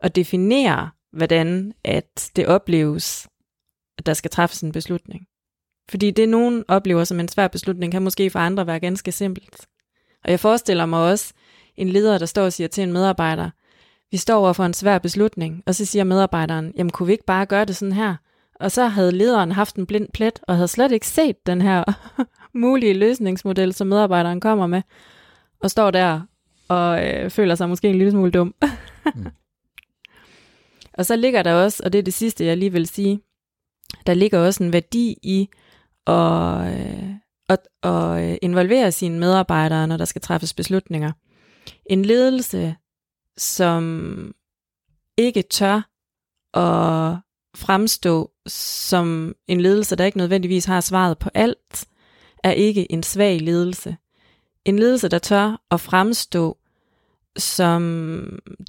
at 0.00 0.16
definere, 0.16 0.90
hvordan 1.12 1.72
at 1.84 2.30
det 2.36 2.46
opleves, 2.46 3.28
at 3.98 4.06
der 4.06 4.14
skal 4.14 4.30
træffes 4.30 4.60
en 4.60 4.72
beslutning. 4.72 5.26
Fordi 5.90 6.10
det, 6.10 6.28
nogen 6.28 6.64
oplever 6.68 7.04
som 7.04 7.20
en 7.20 7.28
svær 7.28 7.48
beslutning, 7.48 7.92
kan 7.92 8.02
måske 8.02 8.30
for 8.30 8.38
andre 8.38 8.66
være 8.66 8.80
ganske 8.80 9.12
simpelt. 9.12 9.66
Og 10.24 10.30
jeg 10.30 10.40
forestiller 10.40 10.86
mig 10.86 11.00
også 11.00 11.32
en 11.76 11.88
leder, 11.88 12.18
der 12.18 12.26
står 12.26 12.44
og 12.44 12.52
siger 12.52 12.68
til 12.68 12.82
en 12.82 12.92
medarbejder, 12.92 13.50
vi 14.10 14.16
står 14.16 14.38
over 14.38 14.52
for 14.52 14.64
en 14.64 14.74
svær 14.74 14.98
beslutning, 14.98 15.62
og 15.66 15.74
så 15.74 15.84
siger 15.84 16.04
medarbejderen, 16.04 16.72
jamen 16.76 16.90
kunne 16.90 17.06
vi 17.06 17.12
ikke 17.12 17.24
bare 17.24 17.46
gøre 17.46 17.64
det 17.64 17.76
sådan 17.76 17.92
her? 17.92 18.16
Og 18.54 18.70
så 18.70 18.86
havde 18.86 19.12
lederen 19.12 19.52
haft 19.52 19.76
en 19.76 19.86
blind 19.86 20.08
plet, 20.14 20.40
og 20.42 20.54
havde 20.54 20.68
slet 20.68 20.92
ikke 20.92 21.06
set 21.06 21.46
den 21.46 21.62
her 21.62 21.84
mulige 22.64 22.94
løsningsmodel, 22.94 23.72
som 23.72 23.86
medarbejderen 23.86 24.40
kommer 24.40 24.66
med, 24.66 24.82
og 25.60 25.70
står 25.70 25.90
der 25.90 26.20
og 26.68 27.06
øh, 27.06 27.30
føler 27.30 27.54
sig 27.54 27.68
måske 27.68 27.88
en 27.88 27.94
lille 27.94 28.10
smule 28.10 28.30
dum. 28.30 28.54
mm. 29.14 29.26
Og 30.92 31.06
så 31.06 31.16
ligger 31.16 31.42
der 31.42 31.54
også, 31.54 31.82
og 31.84 31.92
det 31.92 31.98
er 31.98 32.02
det 32.02 32.14
sidste, 32.14 32.44
jeg 32.44 32.56
lige 32.56 32.72
vil 32.72 32.86
sige, 32.86 33.20
der 34.06 34.14
ligger 34.14 34.38
også 34.38 34.64
en 34.64 34.72
værdi 34.72 35.18
i 35.22 35.48
og, 36.10 36.72
øh, 36.72 37.14
at, 37.48 37.68
og 37.82 38.30
øh, 38.30 38.36
involvere 38.42 38.92
sine 38.92 39.18
medarbejdere, 39.18 39.86
når 39.86 39.96
der 39.96 40.04
skal 40.04 40.22
træffes 40.22 40.54
beslutninger. 40.54 41.12
En 41.86 42.04
ledelse, 42.04 42.76
som 43.38 44.34
ikke 45.18 45.42
tør 45.42 45.76
at 46.54 47.16
fremstå 47.56 48.30
som 48.46 49.34
en 49.46 49.60
ledelse, 49.60 49.96
der 49.96 50.04
ikke 50.04 50.18
nødvendigvis 50.18 50.64
har 50.64 50.80
svaret 50.80 51.18
på 51.18 51.30
alt, 51.34 51.86
er 52.44 52.50
ikke 52.50 52.92
en 52.92 53.02
svag 53.02 53.40
ledelse. 53.40 53.96
En 54.64 54.78
ledelse, 54.78 55.08
der 55.08 55.18
tør 55.18 55.60
at 55.70 55.80
fremstå 55.80 56.58
som 57.36 57.82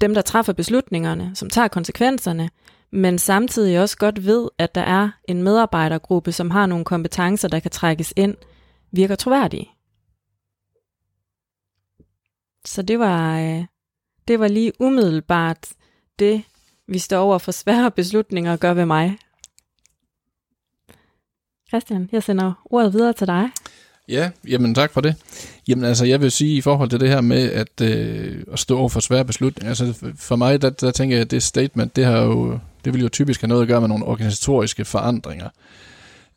dem, 0.00 0.14
der 0.14 0.22
træffer 0.22 0.52
beslutningerne, 0.52 1.32
som 1.34 1.50
tager 1.50 1.68
konsekvenserne, 1.68 2.50
men 2.92 3.18
samtidig 3.18 3.80
også 3.80 3.96
godt 3.96 4.26
ved, 4.26 4.48
at 4.58 4.74
der 4.74 4.80
er 4.80 5.10
en 5.28 5.42
medarbejdergruppe, 5.42 6.32
som 6.32 6.50
har 6.50 6.66
nogle 6.66 6.84
kompetencer, 6.84 7.48
der 7.48 7.60
kan 7.60 7.70
trækkes 7.70 8.12
ind, 8.16 8.34
virker 8.90 9.14
troværdige. 9.14 9.70
Så 12.64 12.82
det 12.82 12.98
var, 12.98 13.40
øh, 13.40 13.64
det 14.28 14.40
var 14.40 14.48
lige 14.48 14.72
umiddelbart 14.80 15.68
det, 16.18 16.42
vi 16.86 16.98
står 16.98 17.18
over 17.18 17.38
for 17.38 17.52
svære 17.52 17.90
beslutninger 18.00 18.56
gør 18.56 18.74
ved 18.74 18.86
mig. 18.86 19.18
Christian, 21.68 22.08
jeg 22.12 22.22
sender 22.22 22.52
ordet 22.64 22.92
videre 22.92 23.12
til 23.12 23.26
dig. 23.26 23.50
Ja, 24.08 24.30
jamen 24.48 24.74
tak 24.74 24.92
for 24.92 25.00
det. 25.00 25.14
Jamen 25.68 25.84
altså, 25.84 26.04
jeg 26.04 26.20
vil 26.20 26.30
sige 26.30 26.56
i 26.56 26.60
forhold 26.60 26.90
til 26.90 27.00
det 27.00 27.08
her 27.08 27.20
med 27.20 27.52
at, 27.52 27.80
øh, 27.82 28.44
at 28.52 28.58
stå 28.58 28.78
over 28.78 28.88
for 28.88 29.00
svære 29.00 29.24
beslutninger, 29.24 29.68
altså 29.68 30.12
for 30.16 30.36
mig, 30.36 30.62
der, 30.62 30.70
der 30.70 30.90
tænker 30.90 31.16
jeg, 31.16 31.24
at 31.24 31.30
det 31.30 31.42
statement, 31.42 31.96
det 31.96 32.04
har 32.04 32.22
jo, 32.22 32.58
det 32.84 32.94
vil 32.94 33.02
jo 33.02 33.08
typisk 33.08 33.40
have 33.40 33.48
noget 33.48 33.62
at 33.62 33.68
gøre 33.68 33.80
med 33.80 33.88
nogle 33.88 34.04
organisatoriske 34.04 34.84
forandringer. 34.84 35.48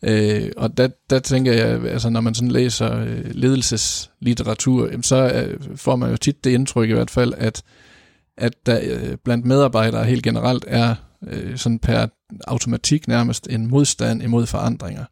Øh, 0.03 0.51
og 0.57 0.77
der, 0.77 0.87
der 1.09 1.19
tænker 1.19 1.53
jeg, 1.53 1.85
altså 1.85 2.09
når 2.09 2.21
man 2.21 2.35
sådan 2.35 2.51
læser 2.51 2.99
øh, 2.99 3.25
ledelseslitteratur, 3.31 4.85
jamen, 4.85 5.03
så 5.03 5.31
øh, 5.31 5.77
får 5.77 5.95
man 5.95 6.09
jo 6.11 6.17
tit 6.17 6.43
det 6.43 6.51
indtryk 6.51 6.89
i 6.89 6.93
hvert 6.93 7.11
fald, 7.11 7.33
at, 7.37 7.63
at 8.37 8.53
der 8.65 8.79
øh, 8.83 9.17
blandt 9.23 9.45
medarbejdere 9.45 10.05
helt 10.05 10.23
generelt 10.23 10.65
er 10.67 10.95
øh, 11.27 11.57
sådan 11.57 11.79
per 11.79 12.07
automatik 12.47 13.07
nærmest 13.07 13.47
en 13.49 13.67
modstand 13.67 14.23
imod 14.23 14.45
forandringer. 14.45 15.05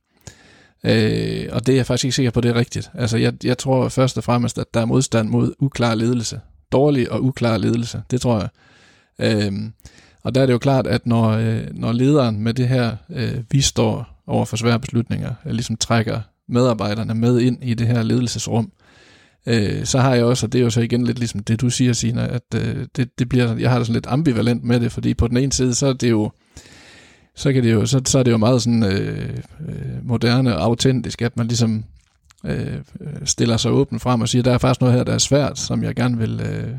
Øh, 0.86 1.50
og 1.52 1.66
det 1.66 1.74
er 1.74 1.76
jeg 1.76 1.86
faktisk 1.86 2.06
ikke 2.06 2.16
sikker 2.16 2.32
på, 2.32 2.42
det 2.42 2.50
er 2.50 2.56
rigtigt. 2.56 2.92
Altså, 2.94 3.18
jeg, 3.18 3.34
jeg 3.44 3.58
tror 3.58 3.90
først 3.90 4.18
og 4.18 4.24
fremmest, 4.24 4.58
at 4.58 4.74
der 4.74 4.82
er 4.82 4.86
modstand 4.86 5.30
mod 5.30 5.54
uklar 5.60 5.96
ledelse. 5.96 6.40
Dårlig 6.72 7.12
og 7.12 7.24
uklar 7.24 7.58
ledelse, 7.58 8.02
det 8.12 8.22
tror 8.22 8.40
jeg. 8.40 8.50
Øh, 9.20 9.54
og 10.24 10.36
der 10.36 10.42
er 10.42 10.46
det 10.46 10.54
jo 10.54 10.58
klart, 10.58 10.88
at 10.88 11.08
når, 11.08 11.30
øh, 11.30 11.62
når 11.72 11.92
lederen 11.92 12.40
med 12.40 12.54
det 12.54 12.68
her, 12.68 12.96
øh, 13.10 13.44
vi 13.52 13.62
står 13.62 14.24
over 14.28 14.46
for 14.46 14.58
svære 14.58 14.80
beslutninger, 14.80 15.34
øh, 15.46 15.52
ligesom 15.52 15.76
trækker 15.76 16.22
medarbejderne 16.50 17.14
med 17.14 17.40
ind 17.40 17.58
i 17.64 17.74
det 17.74 17.88
her 17.88 18.04
ledelsesrum, 18.04 18.72
øh, 19.48 19.86
så 19.86 20.00
har 20.00 20.16
jeg 20.16 20.26
også, 20.26 20.46
og 20.46 20.54
det 20.54 20.60
er 20.60 20.64
jo 20.64 20.70
så 20.70 20.82
igen 20.82 21.04
lidt 21.04 21.20
ligesom 21.20 21.44
det, 21.44 21.62
du 21.62 21.70
siger, 21.70 21.94
Sina, 21.94 22.28
at 22.28 22.56
øh, 22.56 22.88
det, 22.96 23.20
det 23.20 23.30
bliver, 23.30 23.58
jeg 23.58 23.70
har 23.70 23.78
det 23.78 23.88
sådan 23.88 23.94
lidt 23.94 24.08
ambivalent 24.08 24.64
med 24.64 24.80
det, 24.80 24.92
fordi 24.92 25.14
på 25.14 25.28
den 25.28 25.38
ene 25.38 25.52
side, 25.52 25.76
så 25.76 25.88
er 25.88 25.94
det 25.94 26.10
jo, 26.10 26.32
så, 27.36 27.54
kan 27.54 27.64
det 27.64 27.72
jo, 27.72 27.86
så, 27.86 28.02
så 28.06 28.20
er 28.20 28.24
det 28.24 28.32
jo 28.32 28.38
meget 28.38 28.62
sådan 28.62 28.84
øh, 28.84 29.38
øh 29.68 30.06
moderne 30.08 30.56
og 30.56 30.64
autentisk, 30.64 31.22
at 31.22 31.38
man 31.38 31.48
ligesom 31.48 31.84
øh, 32.46 32.78
stiller 33.26 33.58
sig 33.58 33.72
åben 33.72 34.00
frem 34.00 34.22
og 34.22 34.30
siger, 34.30 34.44
der 34.44 34.54
er 34.54 34.58
faktisk 34.58 34.82
noget 34.82 34.96
her, 34.96 35.04
der 35.04 35.14
er 35.14 35.18
svært, 35.18 35.60
som 35.60 35.84
jeg 35.84 35.96
gerne 35.96 36.18
vil 36.18 36.42
øh, 36.42 36.70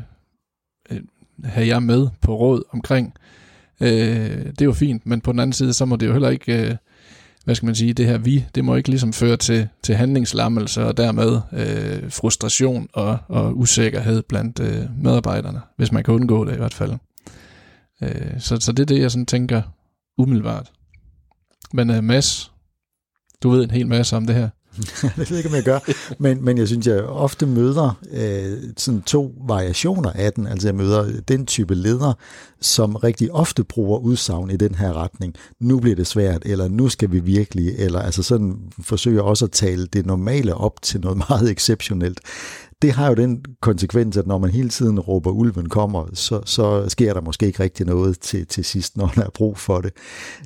øh 0.91 1.01
have 1.43 1.67
jer 1.67 1.79
med 1.79 2.07
på 2.21 2.35
råd 2.35 2.63
omkring. 2.69 3.13
Øh, 3.81 4.45
det 4.45 4.61
er 4.61 4.65
jo 4.65 4.73
fint, 4.73 5.05
men 5.05 5.21
på 5.21 5.31
den 5.31 5.39
anden 5.39 5.53
side, 5.53 5.73
så 5.73 5.85
må 5.85 5.95
det 5.95 6.07
jo 6.07 6.11
heller 6.11 6.29
ikke, 6.29 6.69
øh, 6.69 6.75
hvad 7.45 7.55
skal 7.55 7.65
man 7.65 7.75
sige, 7.75 7.93
det 7.93 8.05
her 8.05 8.17
vi, 8.17 8.45
det 8.55 8.65
må 8.65 8.75
ikke 8.75 8.89
ligesom 8.89 9.13
føre 9.13 9.37
til, 9.37 9.67
til 9.83 9.95
handlingslammelse 9.95 10.85
og 10.85 10.97
dermed 10.97 11.41
øh, 11.53 12.11
frustration 12.11 12.87
og, 12.93 13.17
og 13.27 13.57
usikkerhed 13.57 14.23
blandt 14.23 14.59
øh, 14.59 15.03
medarbejderne, 15.03 15.61
hvis 15.77 15.91
man 15.91 16.03
kan 16.03 16.13
undgå 16.13 16.45
det 16.45 16.53
i 16.53 16.57
hvert 16.57 16.73
fald. 16.73 16.93
Øh, 18.01 18.39
så, 18.39 18.57
så 18.59 18.71
det 18.71 18.79
er 18.79 18.85
det, 18.85 19.01
jeg 19.01 19.11
sådan 19.11 19.25
tænker 19.25 19.61
umiddelbart. 20.17 20.71
Men 21.73 21.89
øh, 21.89 22.03
Mads, 22.03 22.51
du 23.43 23.49
ved 23.49 23.63
en 23.63 23.71
hel 23.71 23.87
masse 23.87 24.15
om 24.17 24.25
det 24.25 24.35
her. 24.35 24.49
det 25.01 25.17
ved 25.17 25.25
jeg 25.29 25.37
ikke, 25.37 25.49
om 25.49 25.55
jeg 25.55 25.63
gør. 25.63 25.79
Men, 26.19 26.45
men 26.45 26.57
jeg 26.57 26.67
synes, 26.67 26.87
jeg 26.87 27.03
ofte 27.03 27.45
møder 27.45 27.99
øh, 28.11 28.57
sådan 28.77 29.01
to 29.01 29.33
variationer 29.47 30.11
af 30.11 30.33
den. 30.33 30.47
Altså 30.47 30.67
jeg 30.67 30.75
møder 30.75 31.21
den 31.27 31.45
type 31.45 31.75
leder, 31.75 32.13
som 32.61 32.95
rigtig 32.95 33.31
ofte 33.31 33.63
bruger 33.63 33.99
udsagn 33.99 34.51
i 34.51 34.57
den 34.57 34.75
her 34.75 34.93
retning. 34.93 35.35
Nu 35.59 35.79
bliver 35.79 35.95
det 35.95 36.07
svært, 36.07 36.41
eller 36.45 36.67
nu 36.67 36.89
skal 36.89 37.11
vi 37.11 37.19
virkelig, 37.19 37.75
eller 37.77 38.01
altså 38.01 38.23
sådan 38.23 38.57
forsøger 38.81 39.21
også 39.21 39.45
at 39.45 39.51
tale 39.51 39.85
det 39.85 40.05
normale 40.05 40.55
op 40.55 40.81
til 40.81 41.01
noget 41.01 41.17
meget 41.29 41.51
exceptionelt 41.51 42.19
det 42.81 42.91
har 42.91 43.07
jo 43.07 43.13
den 43.13 43.45
konsekvens, 43.61 44.17
at 44.17 44.27
når 44.27 44.37
man 44.37 44.49
hele 44.49 44.69
tiden 44.69 44.99
råber, 44.99 45.31
ulven 45.31 45.69
kommer, 45.69 46.05
så, 46.13 46.41
så 46.45 46.89
sker 46.89 47.13
der 47.13 47.21
måske 47.21 47.45
ikke 47.45 47.63
rigtig 47.63 47.85
noget 47.85 48.19
til, 48.19 48.47
til 48.47 48.65
sidst, 48.65 48.97
når 48.97 49.11
der 49.15 49.23
er 49.23 49.29
brug 49.29 49.57
for 49.57 49.81
det. 49.81 49.91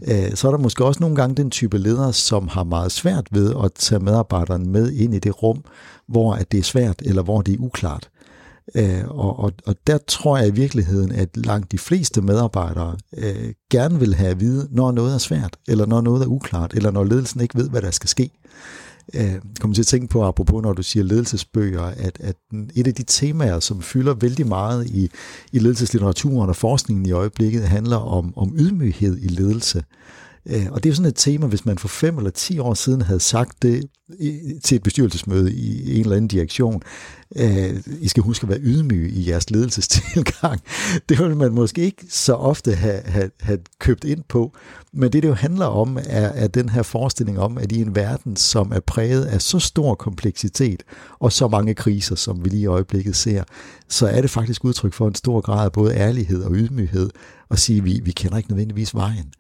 Øh, 0.08 0.36
så 0.36 0.48
er 0.48 0.52
der 0.52 0.60
måske 0.60 0.86
også 0.86 1.00
nogle 1.00 1.16
gange 1.16 1.36
den 1.36 1.52
type 1.52 1.78
ledere, 1.78 2.14
som 2.14 2.48
har 2.48 2.64
meget 2.64 2.92
svært 2.92 3.28
ved 3.32 3.54
at 3.64 3.74
tage 3.74 4.00
medarbejderne 4.00 4.66
med 4.66 4.92
ind 4.92 5.16
i 5.16 5.20
det 5.20 5.44
rum, 5.44 5.64
hvor 6.08 6.34
at 6.34 6.52
det 6.52 6.58
er 6.58 6.64
svært, 6.64 7.02
eller 7.06 7.22
hvor 7.22 7.42
det 7.42 7.54
er 7.54 7.60
uklart. 7.60 8.10
Øh, 8.76 9.08
og, 9.08 9.40
og, 9.40 9.52
og 9.66 9.76
der 9.88 9.98
tror 10.08 10.38
jeg 10.38 10.48
i 10.48 10.52
virkeligheden, 10.52 11.12
at 11.12 11.38
langt 11.38 11.72
de 11.72 11.78
fleste 11.78 12.22
medarbejdere 12.22 12.98
øh, 13.18 13.54
gerne 13.72 14.00
vil 14.00 14.16
have 14.16 14.32
at 14.32 14.40
vide, 14.40 14.68
når 14.72 14.92
noget 14.92 15.14
er 15.14 15.18
svært, 15.18 15.58
eller 15.68 15.86
når 15.86 16.02
noget 16.02 16.24
er 16.24 16.28
uklart, 16.28 16.74
eller 16.74 16.92
når 16.92 17.04
ledelsen 17.04 17.42
ikke 17.42 17.58
ved, 17.58 17.70
hvad 17.70 17.82
der 17.82 17.92
skal 17.92 18.10
ske 18.10 18.24
øh, 18.24 18.50
Øh, 19.14 19.36
kommer 19.60 19.76
til 19.76 19.82
at 19.82 19.88
tænke 19.88 20.08
på, 20.08 20.26
apropos 20.26 20.64
når 20.64 20.74
du 20.74 20.84
siger 20.84 21.04
ledelsesbøger, 21.04 21.82
at, 21.82 22.18
at 22.20 22.36
et 22.76 22.88
af 22.88 22.94
de 22.94 23.04
temaer, 23.04 23.60
som 23.60 23.82
fylder 23.82 24.14
vældig 24.14 24.48
meget 24.48 24.88
i, 24.88 25.10
i 25.52 25.60
ledelseslitteraturen 25.60 26.50
og 26.50 26.56
forskningen 26.56 27.06
i 27.06 27.12
øjeblikket, 27.12 27.62
handler 27.62 27.98
om, 27.98 28.34
om 28.38 28.56
ydmyghed 28.58 29.18
i 29.22 29.28
ledelse. 29.28 29.84
Øh, 30.46 30.68
og 30.72 30.84
det 30.84 30.90
er 30.90 30.94
sådan 30.94 31.10
et 31.10 31.16
tema, 31.16 31.48
hvis 31.48 31.66
man 31.66 31.78
for 31.78 31.88
fem 31.88 32.18
eller 32.18 32.32
ti 32.32 32.60
år 32.60 32.74
siden 32.74 33.02
havde 33.02 33.20
sagt 33.20 33.62
det 33.62 33.84
til 34.64 34.76
et 34.76 34.84
bestyrelsesmøde 34.84 35.54
i 35.54 35.96
en 35.96 36.02
eller 36.02 36.16
anden 36.16 36.28
direktion, 36.28 36.82
øh, 37.36 37.84
I 38.02 38.08
skal 38.08 38.24
huske 38.24 38.44
at 38.44 38.50
være 38.50 38.60
ydmyge 38.62 39.10
i 39.10 39.30
jeres 39.30 39.50
ledelsestilgang. 39.50 40.62
Det 41.10 41.20
ville 41.20 41.36
man 41.36 41.52
måske 41.52 41.82
ikke 41.82 42.06
så 42.10 42.34
ofte 42.34 42.76
have, 42.76 43.02
have, 43.06 43.32
have 43.40 43.60
købt 43.80 44.04
ind 44.04 44.24
på, 44.28 44.54
men 44.94 45.14
det, 45.14 45.24
det 45.24 45.30
jo 45.30 45.34
handler 45.34 45.66
om, 45.66 45.98
er, 45.98 46.28
er 46.28 46.48
den 46.48 46.70
her 46.70 46.84
forestilling 46.84 47.40
om, 47.40 47.58
at 47.58 47.72
i 47.72 47.82
en 47.82 47.96
verden, 47.96 48.36
som 48.36 48.72
er 48.72 48.80
præget 48.80 49.26
af 49.26 49.42
så 49.42 49.60
stor 49.60 49.96
kompleksitet 49.96 50.84
og 51.20 51.32
så 51.32 51.48
mange 51.48 51.74
kriser, 51.74 52.16
som 52.16 52.46
vi 52.46 52.50
lige 52.50 52.62
i 52.62 52.66
øjeblikket 52.66 53.16
ser, 53.16 53.44
så 53.88 54.08
er 54.08 54.22
det 54.22 54.30
faktisk 54.30 54.66
udtryk 54.66 54.94
for 54.94 55.08
en 55.08 55.16
stor 55.16 55.42
grad 55.42 55.66
af 55.66 55.72
både 55.72 55.94
ærlighed 55.96 56.44
og 56.44 56.52
ydmyghed 56.56 57.10
at 57.52 57.60
sige, 57.60 57.78
at 57.78 57.86
vi, 57.86 58.02
vi 58.04 58.12
kender 58.12 58.38
ikke 58.38 58.50
nødvendigvis 58.50 58.96
vejen. 58.96 59.34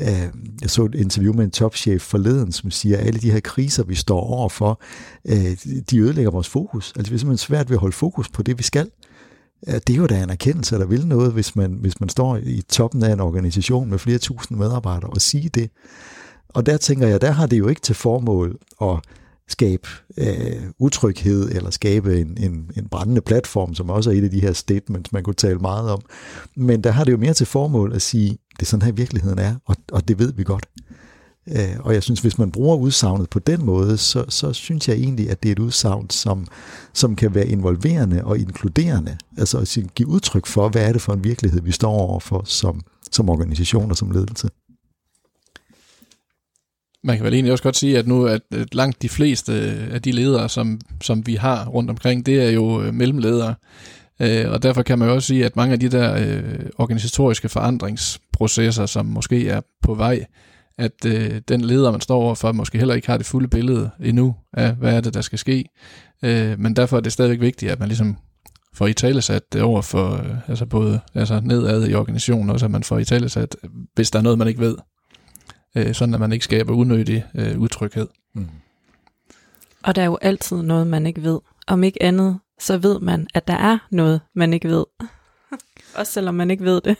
Øh, 0.00 0.28
jeg 0.60 0.70
så 0.70 0.84
et 0.84 0.94
interview 0.94 1.32
med 1.32 1.44
en 1.44 1.50
topchef 1.50 2.02
forleden, 2.02 2.52
som 2.52 2.70
siger, 2.70 2.98
at 2.98 3.06
alle 3.06 3.20
de 3.20 3.30
her 3.30 3.40
kriser, 3.40 3.84
vi 3.84 3.94
står 3.94 4.20
overfor, 4.20 4.80
øh, 5.24 5.56
de 5.90 5.98
ødelægger 5.98 6.30
vores 6.30 6.48
fokus. 6.48 6.92
Altså 6.96 7.10
vi 7.10 7.14
er 7.14 7.18
simpelthen 7.18 7.46
svært 7.46 7.70
ved 7.70 7.76
at 7.76 7.80
holde 7.80 7.96
fokus 7.96 8.28
på 8.28 8.42
det, 8.42 8.58
vi 8.58 8.62
skal. 8.62 8.90
Det 9.66 9.90
er 9.90 9.94
jo 9.94 10.06
da 10.06 10.22
en 10.22 10.30
erkendelse, 10.30 10.78
der 10.78 10.86
vil 10.86 11.06
noget, 11.06 11.32
hvis 11.32 11.56
man, 11.56 11.72
hvis 11.72 12.00
man 12.00 12.08
står 12.08 12.36
i 12.36 12.62
toppen 12.68 13.02
af 13.02 13.12
en 13.12 13.20
organisation 13.20 13.90
med 13.90 13.98
flere 13.98 14.18
tusind 14.18 14.58
medarbejdere 14.58 15.10
og 15.10 15.20
sige 15.20 15.48
det. 15.48 15.70
Og 16.48 16.66
der 16.66 16.76
tænker 16.76 17.06
jeg, 17.06 17.20
der 17.20 17.30
har 17.30 17.46
det 17.46 17.58
jo 17.58 17.68
ikke 17.68 17.80
til 17.80 17.94
formål 17.94 18.58
at 18.82 18.98
skabe 19.48 19.88
øh, 20.18 20.62
utryghed 20.78 21.50
eller 21.50 21.70
skabe 21.70 22.20
en, 22.20 22.36
en, 22.40 22.70
en 22.76 22.88
brændende 22.88 23.20
platform, 23.20 23.74
som 23.74 23.90
også 23.90 24.10
er 24.10 24.14
et 24.14 24.24
af 24.24 24.30
de 24.30 24.40
her 24.40 24.52
statements, 24.52 25.12
man 25.12 25.22
kunne 25.22 25.34
tale 25.34 25.58
meget 25.58 25.90
om. 25.90 26.00
Men 26.56 26.84
der 26.84 26.90
har 26.90 27.04
det 27.04 27.12
jo 27.12 27.16
mere 27.16 27.34
til 27.34 27.46
formål 27.46 27.92
at 27.94 28.02
sige, 28.02 28.30
det 28.30 28.62
er 28.62 28.66
sådan 28.66 28.84
her 28.84 28.92
virkeligheden 28.92 29.38
er, 29.38 29.54
og, 29.66 29.76
og 29.92 30.08
det 30.08 30.18
ved 30.18 30.32
vi 30.32 30.44
godt. 30.44 30.66
Øh, 31.48 31.76
og 31.80 31.94
jeg 31.94 32.02
synes, 32.02 32.20
hvis 32.20 32.38
man 32.38 32.50
bruger 32.50 32.76
udsagnet 32.76 33.30
på 33.30 33.38
den 33.38 33.64
måde, 33.64 33.96
så, 33.96 34.24
så 34.28 34.52
synes 34.52 34.88
jeg 34.88 34.96
egentlig, 34.96 35.30
at 35.30 35.42
det 35.42 35.48
er 35.48 35.52
et 35.52 35.58
udsagn, 35.58 36.10
som, 36.10 36.46
som 36.92 37.16
kan 37.16 37.34
være 37.34 37.46
involverende 37.46 38.24
og 38.24 38.38
inkluderende. 38.38 39.16
Altså 39.38 39.58
at 39.58 39.94
give 39.94 40.08
udtryk 40.08 40.46
for, 40.46 40.68
hvad 40.68 40.88
er 40.88 40.92
det 40.92 41.02
for 41.02 41.12
en 41.12 41.24
virkelighed, 41.24 41.60
vi 41.60 41.72
står 41.72 41.92
overfor 41.92 42.42
som, 42.44 42.80
som 43.12 43.28
organisation 43.28 43.90
og 43.90 43.96
som 43.96 44.10
ledelse. 44.10 44.48
Man 47.06 47.16
kan 47.16 47.24
vel 47.24 47.34
egentlig 47.34 47.52
også 47.52 47.64
godt 47.64 47.76
sige, 47.76 47.98
at 47.98 48.06
nu 48.06 48.26
at 48.26 48.40
langt 48.72 49.02
de 49.02 49.08
fleste 49.08 49.52
øh, 49.52 49.94
af 49.94 50.02
de 50.02 50.12
ledere, 50.12 50.48
som, 50.48 50.80
som 51.02 51.26
vi 51.26 51.34
har 51.34 51.66
rundt 51.66 51.90
omkring, 51.90 52.26
det 52.26 52.42
er 52.42 52.50
jo 52.50 52.82
øh, 52.82 52.94
mellemledere. 52.94 53.54
Øh, 54.20 54.50
og 54.50 54.62
derfor 54.62 54.82
kan 54.82 54.98
man 54.98 55.08
jo 55.08 55.14
også 55.14 55.26
sige, 55.26 55.44
at 55.44 55.56
mange 55.56 55.72
af 55.72 55.80
de 55.80 55.88
der 55.88 56.14
øh, 56.14 56.66
organisatoriske 56.78 57.48
forandringsprocesser, 57.48 58.86
som 58.86 59.06
måske 59.06 59.48
er 59.48 59.60
på 59.82 59.94
vej, 59.94 60.24
at 60.78 61.04
øh, 61.06 61.40
den 61.48 61.60
leder, 61.60 61.90
man 61.90 62.00
står 62.00 62.22
overfor, 62.22 62.52
måske 62.52 62.78
heller 62.78 62.94
ikke 62.94 63.06
har 63.06 63.16
det 63.16 63.26
fulde 63.26 63.48
billede 63.48 63.90
endnu 64.00 64.34
af, 64.52 64.74
hvad 64.74 64.96
er 64.96 65.00
det, 65.00 65.14
der 65.14 65.20
skal 65.20 65.38
ske. 65.38 65.64
Øh, 66.24 66.58
men 66.58 66.76
derfor 66.76 66.96
er 66.96 67.00
det 67.00 67.12
stadigvæk 67.12 67.40
vigtigt, 67.40 67.72
at 67.72 67.78
man 67.78 67.88
ligesom 67.88 68.16
får 68.74 68.86
i 68.86 68.92
talesat 68.92 69.52
det 69.52 69.62
over 69.62 69.82
for, 69.82 70.14
øh, 70.14 70.48
altså 70.48 70.66
både 70.66 71.00
altså 71.14 71.40
nedad 71.44 71.88
i 71.88 71.94
organisationen, 71.94 72.50
også 72.50 72.66
at 72.66 72.72
man 72.72 72.82
får 72.82 72.98
i 72.98 73.04
talesat, 73.04 73.56
hvis 73.94 74.10
der 74.10 74.18
er 74.18 74.22
noget, 74.22 74.38
man 74.38 74.48
ikke 74.48 74.60
ved. 74.60 74.76
Øh, 75.76 75.94
sådan 75.94 76.14
at 76.14 76.20
man 76.20 76.32
ikke 76.32 76.44
skaber 76.44 76.74
unødig 76.74 77.24
øh, 77.34 77.58
utryghed. 77.60 78.08
Mm. 78.34 78.48
Og 79.82 79.96
der 79.96 80.02
er 80.02 80.06
jo 80.06 80.18
altid 80.22 80.62
noget, 80.62 80.86
man 80.86 81.06
ikke 81.06 81.22
ved. 81.22 81.40
Om 81.66 81.84
ikke 81.84 82.02
andet, 82.02 82.38
så 82.60 82.78
ved 82.78 83.00
man, 83.00 83.26
at 83.34 83.48
der 83.48 83.54
er 83.54 83.78
noget, 83.90 84.20
man 84.34 84.52
ikke 84.52 84.68
ved. 84.68 84.84
Også 85.98 86.12
selvom 86.12 86.34
man 86.34 86.50
ikke 86.50 86.64
ved 86.64 86.80
det. 86.80 86.96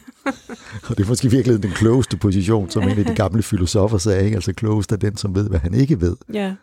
og 0.89 0.97
det 0.97 1.03
er 1.03 1.07
måske 1.07 1.31
virkelig 1.31 1.63
den 1.63 1.71
klogeste 1.71 2.17
position, 2.17 2.69
som 2.69 2.83
en 2.83 2.99
af 2.99 3.05
de 3.05 3.15
gamle 3.23 3.43
filosofer 3.43 3.97
sagde, 3.97 4.25
ikke? 4.25 4.35
altså 4.35 4.53
klogest 4.53 4.91
er 4.91 4.95
den, 4.95 5.17
som 5.17 5.35
ved, 5.35 5.49
hvad 5.49 5.59
han 5.59 5.73
ikke 5.73 6.01
ved. 6.01 6.17
Ja. 6.33 6.55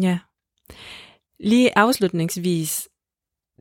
Ja. 0.00 0.18
Lige 1.40 1.78
afslutningsvis, 1.78 2.88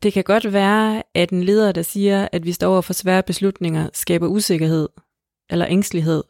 det 0.03 0.13
kan 0.13 0.23
godt 0.23 0.53
være, 0.53 1.03
at 1.13 1.29
en 1.29 1.43
leder, 1.43 1.71
der 1.71 1.81
siger, 1.81 2.27
at 2.31 2.45
vi 2.45 2.51
står 2.51 2.71
over 2.71 2.81
for 2.81 2.93
svære 2.93 3.23
beslutninger, 3.23 3.89
skaber 3.93 4.27
usikkerhed 4.27 4.89
eller 5.49 5.65
ængstelighed, 5.69 6.23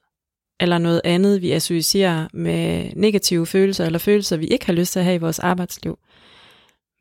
eller 0.60 0.78
noget 0.78 1.02
andet, 1.04 1.41
vi 1.41 1.52
associerer 1.52 2.28
med 2.34 2.91
negative 2.96 3.46
følelser, 3.46 3.86
eller 3.86 4.00
følelser, 4.00 4.38
vi 4.38 4.48
ikke 4.48 4.65
har 4.65 4.74
lyst 4.74 4.93
til 4.93 5.00
at 5.00 5.06
have 5.06 5.15
i 5.15 5.20
vores 5.20 5.39
arbejdsliv. 5.39 6.00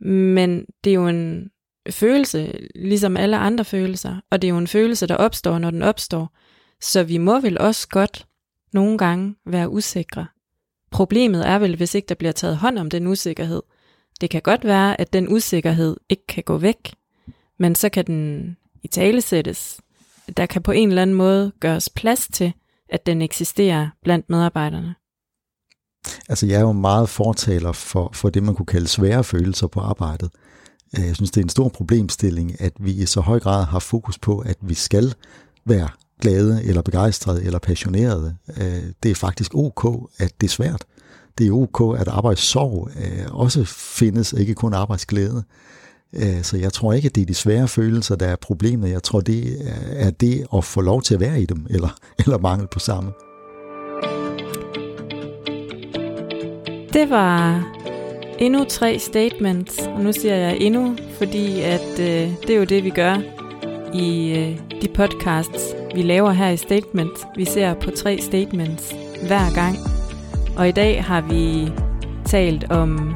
Men 0.00 0.66
det 0.84 0.90
er 0.90 0.94
jo 0.94 1.08
en 1.08 1.50
følelse, 1.90 2.68
ligesom 2.74 3.16
alle 3.16 3.36
andre 3.36 3.64
følelser, 3.64 4.16
og 4.30 4.42
det 4.42 4.48
er 4.48 4.52
jo 4.52 4.58
en 4.58 4.66
følelse, 4.66 5.06
der 5.06 5.16
opstår, 5.16 5.58
når 5.58 5.70
den 5.70 5.82
opstår. 5.82 6.36
Så 6.80 7.02
vi 7.02 7.18
må 7.18 7.40
vel 7.40 7.58
også 7.58 7.88
godt 7.88 8.26
nogle 8.72 8.98
gange 8.98 9.34
være 9.46 9.70
usikre. 9.70 10.26
Problemet 10.90 11.48
er 11.48 11.58
vel, 11.58 11.76
hvis 11.76 11.94
ikke 11.94 12.06
der 12.06 12.14
bliver 12.14 12.32
taget 12.32 12.56
hånd 12.56 12.78
om 12.78 12.90
den 12.90 13.06
usikkerhed. 13.06 13.62
Det 14.20 14.30
kan 14.30 14.42
godt 14.42 14.64
være, 14.64 15.00
at 15.00 15.12
den 15.12 15.28
usikkerhed 15.28 15.96
ikke 16.08 16.26
kan 16.26 16.42
gå 16.42 16.58
væk, 16.58 16.94
men 17.58 17.74
så 17.74 17.88
kan 17.88 18.06
den 18.06 18.56
i 18.82 18.88
tale 18.88 19.20
sættes. 19.20 19.80
Der 20.36 20.46
kan 20.46 20.62
på 20.62 20.72
en 20.72 20.88
eller 20.88 21.02
anden 21.02 21.16
måde 21.16 21.52
gøres 21.60 21.88
plads 21.88 22.28
til, 22.32 22.52
at 22.88 23.06
den 23.06 23.22
eksisterer 23.22 23.88
blandt 24.02 24.30
medarbejderne. 24.30 24.94
Altså 26.28 26.46
jeg 26.46 26.56
er 26.56 26.60
jo 26.60 26.72
meget 26.72 27.08
fortaler 27.08 27.72
for, 27.72 28.10
for 28.14 28.30
det, 28.30 28.42
man 28.42 28.54
kunne 28.54 28.66
kalde 28.66 28.88
svære 28.88 29.24
følelser 29.24 29.66
på 29.66 29.80
arbejdet. 29.80 30.30
Øh, 30.98 31.06
jeg 31.06 31.16
synes, 31.16 31.30
det 31.30 31.40
er 31.40 31.44
en 31.44 31.48
stor 31.48 31.68
problemstilling, 31.68 32.60
at 32.60 32.72
vi 32.80 32.92
i 32.92 33.06
så 33.06 33.20
høj 33.20 33.40
grad 33.40 33.64
har 33.64 33.78
fokus 33.78 34.18
på, 34.18 34.38
at 34.38 34.56
vi 34.60 34.74
skal 34.74 35.14
være 35.64 35.88
glade, 36.20 36.64
eller 36.64 36.82
begejstrede, 36.82 37.44
eller 37.44 37.58
passionerede. 37.58 38.36
Øh, 38.56 38.82
det 39.02 39.10
er 39.10 39.14
faktisk 39.14 39.54
ok, 39.54 40.10
at 40.18 40.40
det 40.40 40.46
er 40.46 40.50
svært. 40.50 40.84
Det 41.38 41.46
er 41.46 41.52
ok, 41.52 42.00
at 42.00 42.08
arbejdssorg 42.08 42.90
øh, 42.96 43.26
også 43.30 43.64
findes, 43.98 44.32
ikke 44.32 44.54
kun 44.54 44.74
arbejdsglæde. 44.74 45.44
Øh, 46.12 46.42
så 46.42 46.56
jeg 46.56 46.72
tror 46.72 46.92
ikke, 46.92 47.06
at 47.06 47.14
det 47.14 47.22
er 47.22 47.26
de 47.26 47.34
svære 47.34 47.68
følelser, 47.68 48.16
der 48.16 48.26
er 48.26 48.36
problemet. 48.36 48.90
Jeg 48.90 49.02
tror, 49.02 49.20
det 49.20 49.72
er 49.92 50.10
det 50.10 50.46
at 50.56 50.64
få 50.64 50.80
lov 50.80 51.02
til 51.02 51.14
at 51.14 51.20
være 51.20 51.42
i 51.42 51.46
dem, 51.46 51.66
eller, 51.74 51.98
eller 52.18 52.38
mangel 52.38 52.68
på 52.68 52.78
samme. 52.78 53.12
Det 56.92 57.10
var 57.10 57.64
endnu 58.38 58.64
tre 58.64 58.98
statements, 58.98 59.78
og 59.78 60.00
nu 60.00 60.12
siger 60.12 60.34
jeg 60.34 60.56
endnu, 60.56 60.96
fordi 61.18 61.60
at 61.60 62.00
øh, 62.00 62.30
det 62.42 62.50
er 62.50 62.56
jo 62.56 62.64
det, 62.64 62.84
vi 62.84 62.90
gør 62.90 63.16
i 63.94 64.30
øh, 64.38 64.80
de 64.82 64.88
podcasts, 64.94 65.74
vi 65.94 66.02
laver 66.02 66.30
her 66.30 66.48
i 66.48 66.56
Statement. 66.56 67.18
Vi 67.36 67.44
ser 67.44 67.74
på 67.74 67.90
tre 67.90 68.18
statements 68.20 68.94
hver 69.26 69.54
gang, 69.54 69.76
og 70.56 70.68
i 70.68 70.72
dag 70.72 71.04
har 71.04 71.20
vi 71.20 71.72
talt 72.24 72.70
om, 72.70 73.14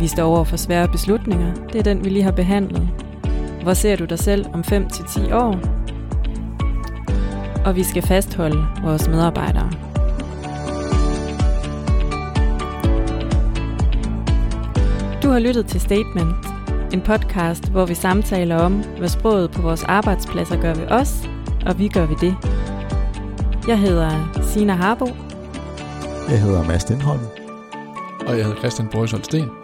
vi 0.00 0.06
står 0.06 0.24
over 0.24 0.44
for 0.44 0.56
svære 0.56 0.88
beslutninger. 0.88 1.54
Det 1.54 1.78
er 1.78 1.82
den, 1.82 2.04
vi 2.04 2.10
lige 2.10 2.22
har 2.22 2.32
behandlet. 2.32 2.88
Hvor 3.62 3.74
ser 3.74 3.96
du 3.96 4.04
dig 4.04 4.18
selv 4.18 4.46
om 4.52 4.60
5-10 4.60 5.34
år? 5.34 5.84
og 7.64 7.76
vi 7.76 7.82
skal 7.82 8.02
fastholde 8.02 8.66
vores 8.82 9.08
medarbejdere. 9.08 9.70
Du 15.22 15.28
har 15.28 15.38
lyttet 15.38 15.66
til 15.66 15.80
Statement, 15.80 16.36
en 16.92 17.00
podcast, 17.00 17.68
hvor 17.68 17.86
vi 17.86 17.94
samtaler 17.94 18.56
om, 18.56 18.84
hvad 18.98 19.08
sproget 19.08 19.50
på 19.50 19.62
vores 19.62 19.84
arbejdspladser 19.84 20.60
gør 20.60 20.74
ved 20.74 20.86
os, 20.86 21.28
og 21.66 21.78
vi 21.78 21.88
gør 21.88 22.06
ved 22.06 22.16
det. 22.16 22.36
Jeg 23.68 23.78
hedder 23.78 24.40
Sina 24.42 24.72
Harbo. 24.72 25.06
Jeg 26.28 26.40
hedder 26.42 26.64
Mads 26.64 26.88
Lindholm. 26.88 27.20
Og 28.26 28.36
jeg 28.36 28.44
hedder 28.44 28.58
Christian 28.58 28.88
Borgsholt 28.88 29.24
Sten. 29.24 29.63